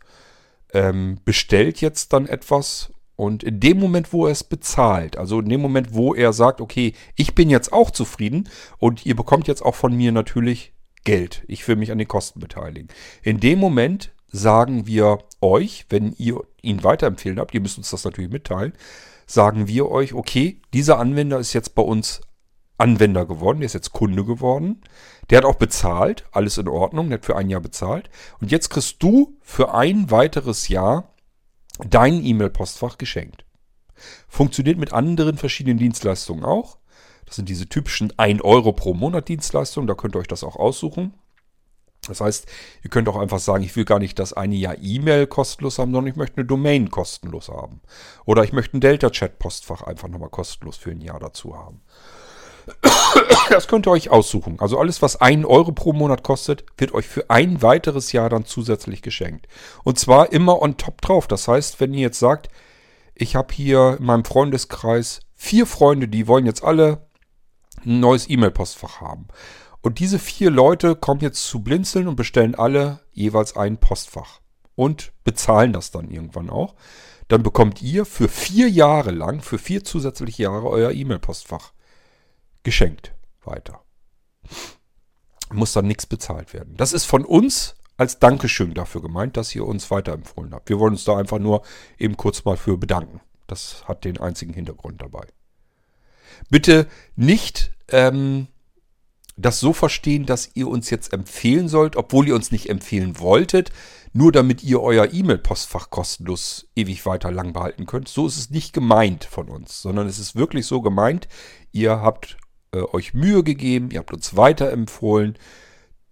[0.71, 5.49] ähm, bestellt jetzt dann etwas und in dem Moment, wo er es bezahlt, also in
[5.49, 9.63] dem Moment, wo er sagt, okay, ich bin jetzt auch zufrieden und ihr bekommt jetzt
[9.63, 10.73] auch von mir natürlich
[11.03, 11.43] Geld.
[11.47, 12.89] Ich will mich an den Kosten beteiligen.
[13.23, 18.03] In dem Moment sagen wir euch, wenn ihr ihn weiterempfehlen habt, ihr müsst uns das
[18.05, 18.73] natürlich mitteilen,
[19.25, 22.21] sagen wir euch, okay, dieser Anwender ist jetzt bei uns
[22.77, 24.81] Anwender geworden, der ist jetzt Kunde geworden.
[25.29, 28.09] Der hat auch bezahlt, alles in Ordnung, der hat für ein Jahr bezahlt.
[28.41, 31.13] Und jetzt kriegst du für ein weiteres Jahr
[31.79, 33.45] dein E-Mail-Postfach geschenkt.
[34.27, 36.77] Funktioniert mit anderen verschiedenen Dienstleistungen auch.
[37.25, 40.55] Das sind diese typischen 1 Euro pro Monat Dienstleistungen, da könnt ihr euch das auch
[40.55, 41.13] aussuchen.
[42.07, 42.47] Das heißt,
[42.83, 45.93] ihr könnt auch einfach sagen, ich will gar nicht das eine Jahr E-Mail kostenlos haben,
[45.93, 47.81] sondern ich möchte eine Domain kostenlos haben.
[48.25, 51.81] Oder ich möchte ein Delta-Chat-Postfach einfach nochmal kostenlos für ein Jahr dazu haben.
[53.49, 54.57] Das könnt ihr euch aussuchen.
[54.59, 58.45] Also alles, was 1 Euro pro Monat kostet, wird euch für ein weiteres Jahr dann
[58.45, 59.47] zusätzlich geschenkt.
[59.83, 61.27] Und zwar immer on top drauf.
[61.27, 62.49] Das heißt, wenn ihr jetzt sagt,
[63.15, 67.05] ich habe hier in meinem Freundeskreis vier Freunde, die wollen jetzt alle
[67.85, 69.27] ein neues E-Mail-Postfach haben.
[69.83, 74.39] Und diese vier Leute kommen jetzt zu Blinzeln und bestellen alle jeweils ein Postfach.
[74.75, 76.73] Und bezahlen das dann irgendwann auch.
[77.27, 81.73] Dann bekommt ihr für vier Jahre lang, für vier zusätzliche Jahre euer E-Mail-Postfach
[82.63, 83.13] geschenkt
[83.43, 83.81] weiter.
[85.51, 86.75] Muss dann nichts bezahlt werden.
[86.77, 90.69] Das ist von uns als Dankeschön dafür gemeint, dass ihr uns weiterempfohlen habt.
[90.69, 91.61] Wir wollen uns da einfach nur
[91.97, 93.19] eben kurz mal für bedanken.
[93.47, 95.27] Das hat den einzigen Hintergrund dabei.
[96.49, 98.47] Bitte nicht ähm,
[99.35, 103.71] das so verstehen, dass ihr uns jetzt empfehlen sollt, obwohl ihr uns nicht empfehlen wolltet,
[104.13, 108.07] nur damit ihr euer E-Mail-Postfach kostenlos ewig weiter lang behalten könnt.
[108.07, 111.27] So ist es nicht gemeint von uns, sondern es ist wirklich so gemeint,
[111.71, 112.37] ihr habt
[112.73, 115.37] äh, euch Mühe gegeben, ihr habt uns weiterempfohlen,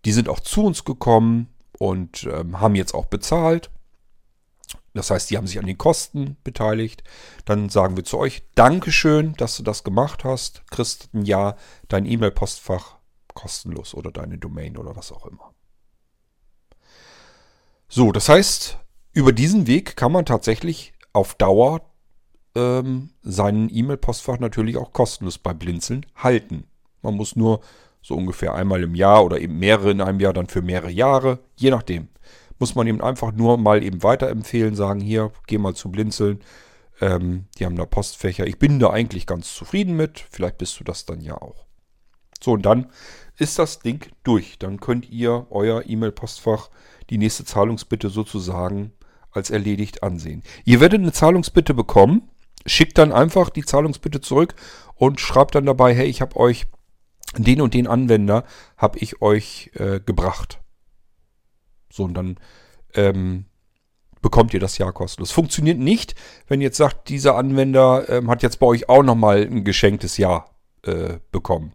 [0.05, 1.47] die sind auch zu uns gekommen
[1.77, 3.69] und ähm, haben jetzt auch bezahlt.
[4.93, 7.03] Das heißt, die haben sich an den Kosten beteiligt.
[7.45, 10.63] Dann sagen wir zu euch, Dankeschön, dass du das gemacht hast.
[10.69, 11.55] Kriegst ein Jahr
[11.87, 12.97] dein E-Mail-Postfach
[13.33, 15.53] kostenlos oder deine Domain oder was auch immer.
[17.87, 18.77] So, das heißt,
[19.13, 21.81] über diesen Weg kann man tatsächlich auf Dauer
[22.55, 26.65] ähm, seinen E-Mail-Postfach natürlich auch kostenlos bei Blinzeln halten.
[27.01, 27.61] Man muss nur
[28.01, 31.39] so ungefähr einmal im Jahr oder eben mehrere in einem Jahr, dann für mehrere Jahre,
[31.55, 32.07] je nachdem.
[32.59, 36.41] Muss man eben einfach nur mal eben weiterempfehlen, sagen, hier, geh mal zu Blinzeln.
[36.99, 38.45] Ähm, die haben da Postfächer.
[38.45, 40.25] Ich bin da eigentlich ganz zufrieden mit.
[40.29, 41.65] Vielleicht bist du das dann ja auch.
[42.43, 42.87] So, und dann
[43.37, 44.57] ist das Ding durch.
[44.59, 46.69] Dann könnt ihr euer E-Mail-Postfach,
[47.09, 48.93] die nächste Zahlungsbitte sozusagen
[49.31, 50.43] als erledigt ansehen.
[50.65, 52.29] Ihr werdet eine Zahlungsbitte bekommen.
[52.65, 54.55] Schickt dann einfach die Zahlungsbitte zurück
[54.95, 56.67] und schreibt dann dabei, hey, ich habe euch
[57.37, 58.43] den und den Anwender,
[58.77, 60.59] habe ich euch äh, gebracht.
[61.91, 62.37] So, und dann
[62.93, 63.45] ähm,
[64.21, 65.31] bekommt ihr das Jahr kostenlos.
[65.31, 66.15] Funktioniert nicht,
[66.47, 70.17] wenn ihr jetzt sagt, dieser Anwender ähm, hat jetzt bei euch auch nochmal ein geschenktes
[70.17, 71.73] Jahr äh, bekommen.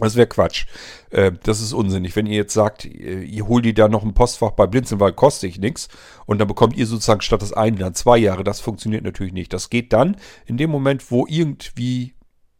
[0.00, 0.66] Das wäre Quatsch.
[1.10, 2.16] Äh, das ist unsinnig.
[2.16, 5.12] Wenn ihr jetzt sagt, ihr, ihr holt die da noch ein Postfach bei Blinzeln, weil
[5.12, 5.88] kostet ich nichts.
[6.26, 8.44] Und dann bekommt ihr sozusagen statt das ein dann zwei Jahre.
[8.44, 9.52] Das funktioniert natürlich nicht.
[9.52, 12.14] Das geht dann in dem Moment, wo irgendwie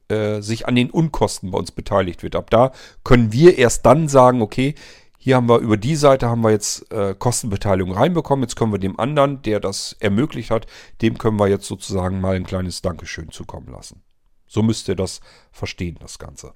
[0.09, 2.37] äh, sich an den Unkosten bei uns beteiligt wird.
[2.37, 2.73] Ab da
[3.05, 4.75] können wir erst dann sagen, okay,
[5.23, 8.43] hier haben wir über die Seite haben wir jetzt äh, Kostenbeteiligung reinbekommen.
[8.43, 10.67] Jetzt können wir dem anderen, der das ermöglicht hat,
[11.03, 14.03] dem können wir jetzt sozusagen mal ein kleines Dankeschön zukommen lassen.
[14.47, 15.21] So müsst ihr das
[15.53, 16.55] verstehen, das Ganze.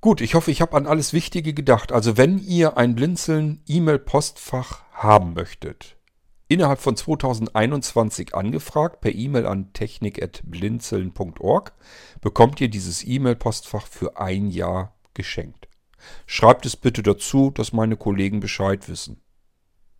[0.00, 1.90] Gut, ich hoffe, ich habe an alles Wichtige gedacht.
[1.90, 5.96] Also wenn ihr ein Blinzeln E-Mail-Postfach haben möchtet,
[6.46, 11.72] innerhalb von 2021 angefragt per E-Mail an technik.blinzeln.org,
[12.20, 15.68] bekommt ihr dieses E-Mail-Postfach für ein Jahr geschenkt.
[16.26, 19.20] Schreibt es bitte dazu, dass meine Kollegen Bescheid wissen.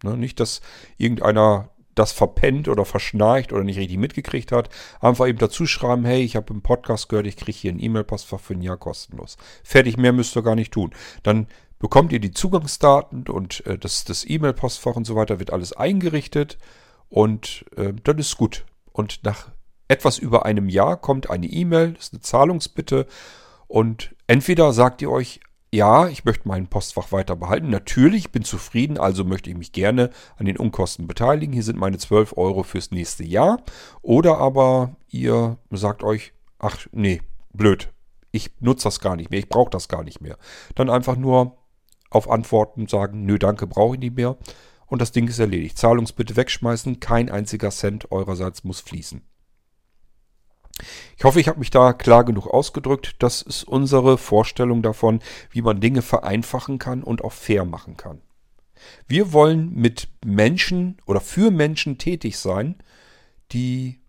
[0.05, 0.61] Ne, nicht, dass
[0.97, 4.69] irgendeiner das verpennt oder verschnarcht oder nicht richtig mitgekriegt hat,
[5.01, 8.41] einfach eben dazu schreiben, hey, ich habe im Podcast gehört, ich kriege hier ein E-Mail-Postfach
[8.41, 9.37] für ein Jahr kostenlos.
[9.65, 10.93] Fertig, mehr müsst ihr gar nicht tun.
[11.23, 11.47] Dann
[11.79, 16.59] bekommt ihr die Zugangsdaten und äh, das, das E-Mail-Postfach und so weiter wird alles eingerichtet
[17.09, 18.65] und äh, dann ist gut.
[18.93, 19.51] Und nach
[19.89, 23.07] etwas über einem Jahr kommt eine E-Mail, ist eine Zahlungsbitte
[23.67, 25.41] und entweder sagt ihr euch,
[25.73, 27.69] ja, ich möchte mein Postfach weiter behalten.
[27.69, 31.53] Natürlich, bin zufrieden, also möchte ich mich gerne an den Unkosten beteiligen.
[31.53, 33.63] Hier sind meine 12 Euro fürs nächste Jahr.
[34.01, 37.21] Oder aber ihr sagt euch, ach nee,
[37.53, 37.93] blöd,
[38.31, 40.39] ich nutze das gar nicht mehr, ich brauche das gar nicht mehr.
[40.75, 41.59] Dann einfach nur
[42.11, 44.39] auf Antworten sagen, nö, danke, brauche ich nicht mehr.
[44.87, 45.77] Und das Ding ist erledigt.
[45.77, 49.23] Zahlungsbitte wegschmeißen, kein einziger Cent eurerseits muss fließen.
[51.17, 53.17] Ich hoffe, ich habe mich da klar genug ausgedrückt.
[53.19, 55.21] Das ist unsere Vorstellung davon,
[55.51, 58.21] wie man Dinge vereinfachen kann und auch fair machen kann.
[59.07, 62.77] Wir wollen mit Menschen oder für Menschen tätig sein,
[63.53, 64.01] die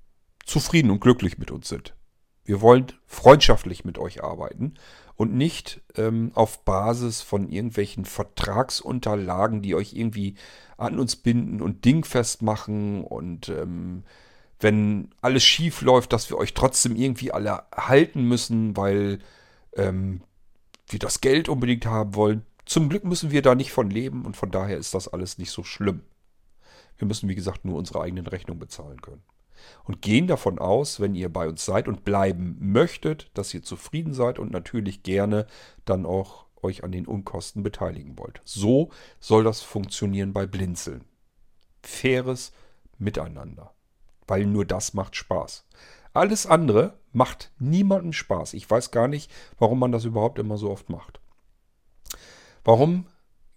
[0.46, 1.96] zufrieden und glücklich mit uns sind.
[2.44, 4.74] Wir wollen freundschaftlich mit euch arbeiten
[5.16, 10.36] und nicht ähm, auf Basis von irgendwelchen Vertragsunterlagen, die euch irgendwie
[10.78, 14.04] an uns binden und dingfest machen und ähm,
[14.60, 19.20] wenn alles schief läuft, dass wir euch trotzdem irgendwie alle halten müssen, weil
[19.76, 20.22] ähm,
[20.88, 22.45] wir das Geld unbedingt haben wollen.
[22.66, 25.51] Zum Glück müssen wir da nicht von leben und von daher ist das alles nicht
[25.51, 26.01] so schlimm.
[26.97, 29.24] Wir müssen, wie gesagt, nur unsere eigenen Rechnungen bezahlen können.
[29.84, 34.14] Und gehen davon aus, wenn ihr bei uns seid und bleiben möchtet, dass ihr zufrieden
[34.14, 35.47] seid und natürlich gerne
[35.86, 38.41] dann auch euch an den Unkosten beteiligen wollt.
[38.43, 38.89] So
[39.20, 41.05] soll das funktionieren bei Blinzeln.
[41.82, 42.51] Faires
[42.97, 43.74] Miteinander
[44.30, 45.66] weil nur das macht Spaß.
[46.14, 48.54] Alles andere macht niemandem Spaß.
[48.54, 51.20] Ich weiß gar nicht, warum man das überhaupt immer so oft macht.
[52.64, 53.06] Warum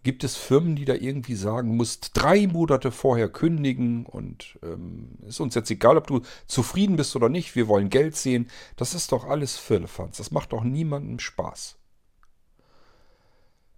[0.03, 5.41] gibt es Firmen, die da irgendwie sagen, musst drei Monate vorher kündigen und ähm, ist
[5.41, 8.51] uns jetzt egal, ob du zufrieden bist oder nicht, wir wollen Geld sehen.
[8.77, 10.17] Das ist doch alles Firlefanz.
[10.17, 11.79] Das macht doch niemandem Spaß.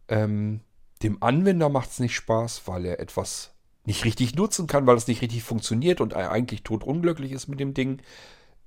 [0.09, 0.61] Ähm,
[1.03, 3.53] dem Anwender macht es nicht Spaß, weil er etwas
[3.85, 7.61] nicht richtig nutzen kann, weil es nicht richtig funktioniert und er eigentlich totunglücklich ist mit
[7.61, 8.01] dem Ding,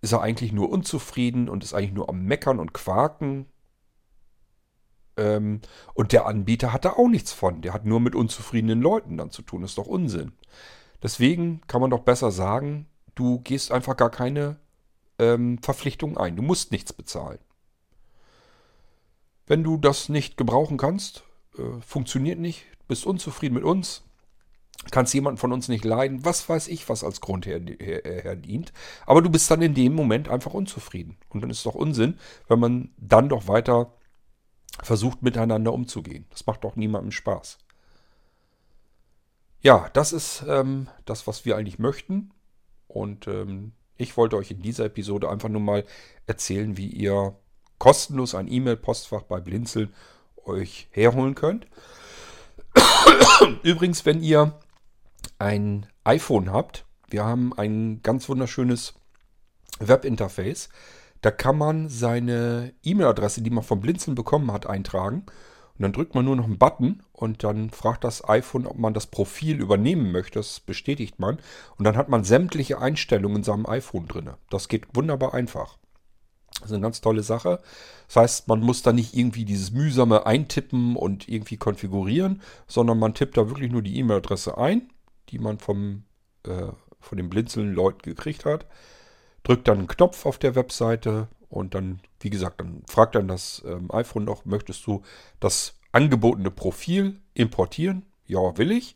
[0.02, 3.48] ist er eigentlich nur unzufrieden und ist eigentlich nur am Meckern und Quaken.
[5.18, 5.62] Ähm,
[5.96, 7.62] und der Anbieter hat da auch nichts von.
[7.62, 9.62] Der hat nur mit unzufriedenen Leuten dann zu tun.
[9.62, 10.34] Das ist doch Unsinn.
[11.02, 14.58] Deswegen kann man doch besser sagen, du gehst einfach gar keine
[15.18, 16.36] ähm, Verpflichtung ein.
[16.36, 17.40] Du musst nichts bezahlen.
[19.48, 21.24] Wenn du das nicht gebrauchen kannst,
[21.58, 24.04] äh, funktioniert nicht, bist unzufrieden mit uns,
[24.92, 28.36] kannst jemanden von uns nicht leiden, was weiß ich, was als Grund her, her, her,
[28.36, 28.74] dient.
[29.06, 31.18] Aber du bist dann in dem Moment einfach unzufrieden.
[31.30, 32.18] Und dann ist es doch Unsinn,
[32.48, 33.94] wenn man dann doch weiter
[34.84, 36.26] versucht, miteinander umzugehen.
[36.30, 37.58] Das macht doch niemandem Spaß.
[39.62, 42.32] Ja, das ist ähm, das, was wir eigentlich möchten.
[42.88, 45.84] Und ähm, ich wollte euch in dieser Episode einfach nur mal
[46.28, 47.36] erzählen, wie ihr
[47.80, 49.94] kostenlos ein E-Mail-Postfach bei Blinzeln
[50.46, 51.68] euch herholen könnt.
[53.64, 54.58] Übrigens, wenn ihr
[55.40, 58.94] ein iPhone habt, wir haben ein ganz wunderschönes
[59.80, 60.70] Webinterface.
[61.22, 65.26] Da kann man seine E-Mail-Adresse, die man vom Blinzeln bekommen hat, eintragen.
[65.78, 68.94] Und dann drückt man nur noch einen Button und dann fragt das iPhone, ob man
[68.94, 70.40] das Profil übernehmen möchte.
[70.40, 71.38] Das bestätigt man.
[71.78, 74.32] Und dann hat man sämtliche Einstellungen in seinem iPhone drin.
[74.50, 75.78] Das geht wunderbar einfach.
[76.56, 77.62] Das ist eine ganz tolle Sache.
[78.08, 83.14] Das heißt, man muss da nicht irgendwie dieses mühsame Eintippen und irgendwie konfigurieren, sondern man
[83.14, 84.90] tippt da wirklich nur die E-Mail-Adresse ein
[85.30, 86.04] die man vom,
[86.46, 86.68] äh,
[87.00, 88.66] von den blinzelnden Leuten gekriegt hat.
[89.44, 93.64] Drückt dann einen Knopf auf der Webseite und dann, wie gesagt, dann fragt dann das
[93.66, 95.04] ähm, iPhone noch, möchtest du
[95.40, 98.06] das angebotene Profil importieren?
[98.28, 98.96] ja, will ich.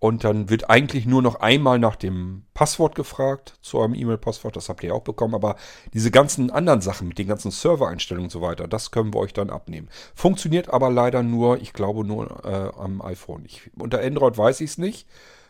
[0.00, 4.52] Und dann wird eigentlich nur noch einmal nach dem Passwort gefragt zu eurem E-Mail-Postfach.
[4.52, 5.34] Das habt ihr auch bekommen.
[5.34, 5.56] Aber
[5.92, 9.32] diese ganzen anderen Sachen mit den ganzen Server-Einstellungen und so weiter, das können wir euch
[9.32, 9.88] dann abnehmen.
[10.14, 13.44] Funktioniert aber leider nur, ich glaube, nur äh, am iPhone.
[13.44, 15.08] Ich, unter Android weiß ich es nicht.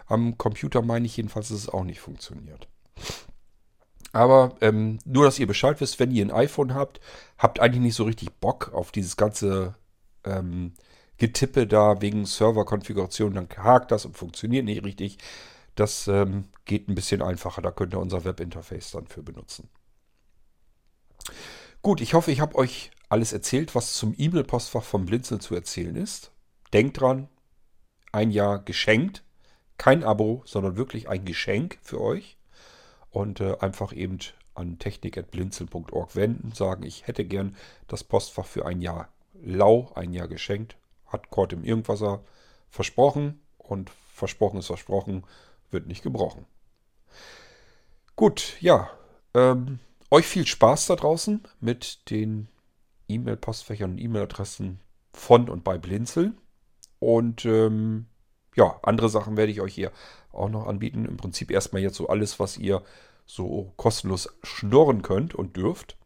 [0.09, 2.69] Am Computer meine ich jedenfalls, dass es auch nicht funktioniert.
[4.13, 7.01] Aber ähm, nur, dass ihr Bescheid wisst, wenn ihr ein iPhone habt,
[7.37, 9.75] habt eigentlich nicht so richtig Bock auf dieses ganze
[10.25, 10.73] ähm,
[11.19, 15.19] Getippe da wegen Serverkonfiguration, dann hakt das und funktioniert nicht richtig.
[15.75, 17.61] Das ähm, geht ein bisschen einfacher.
[17.61, 19.69] Da könnt ihr unser Webinterface dann für benutzen.
[21.83, 25.97] Gut, ich hoffe, ich habe euch alles erzählt, was zum E-Mail-Postfach vom Blinzeln zu erzählen
[25.97, 26.33] ist.
[26.73, 27.29] Denkt dran,
[28.13, 29.23] ein Jahr geschenkt.
[29.79, 32.37] Kein Abo, sondern wirklich ein Geschenk für euch.
[33.11, 34.19] Und äh, einfach eben
[34.55, 37.57] an technik.blinzeln.org wenden, sagen, ich hätte gern
[37.87, 39.09] das Postfach für ein Jahr
[39.41, 40.77] lau, ein Jahr geschenkt
[41.09, 42.23] hat Kort im Irgendwasser
[42.69, 45.25] versprochen und versprochen ist versprochen,
[45.71, 46.47] wird nicht gebrochen.
[48.17, 48.91] Gut, ja.
[49.35, 52.49] Ähm, euch viel Spaß da draußen mit den
[53.09, 54.81] E-Mail-Postfächern und E-Mail-Adressen
[55.13, 56.39] von und bei Blinzeln.
[56.99, 58.07] Und ähm,
[58.59, 59.93] ja, andere Sachen werde ich euch hier
[60.33, 61.05] auch noch anbieten.
[61.05, 62.83] Im Prinzip erstmal jetzt so alles, was ihr
[63.25, 65.97] so kostenlos schnorren könnt und dürft.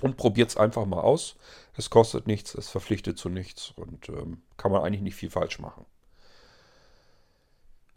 [0.00, 1.36] Und probiert es einfach mal aus.
[1.76, 5.58] Es kostet nichts, es verpflichtet zu nichts und ähm, kann man eigentlich nicht viel falsch
[5.58, 5.84] machen.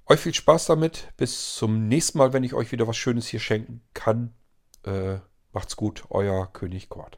[0.05, 1.07] Euch viel Spaß damit.
[1.17, 4.33] Bis zum nächsten Mal, wenn ich euch wieder was Schönes hier schenken kann.
[4.83, 5.19] Äh,
[5.53, 7.17] macht's gut, euer König Kort.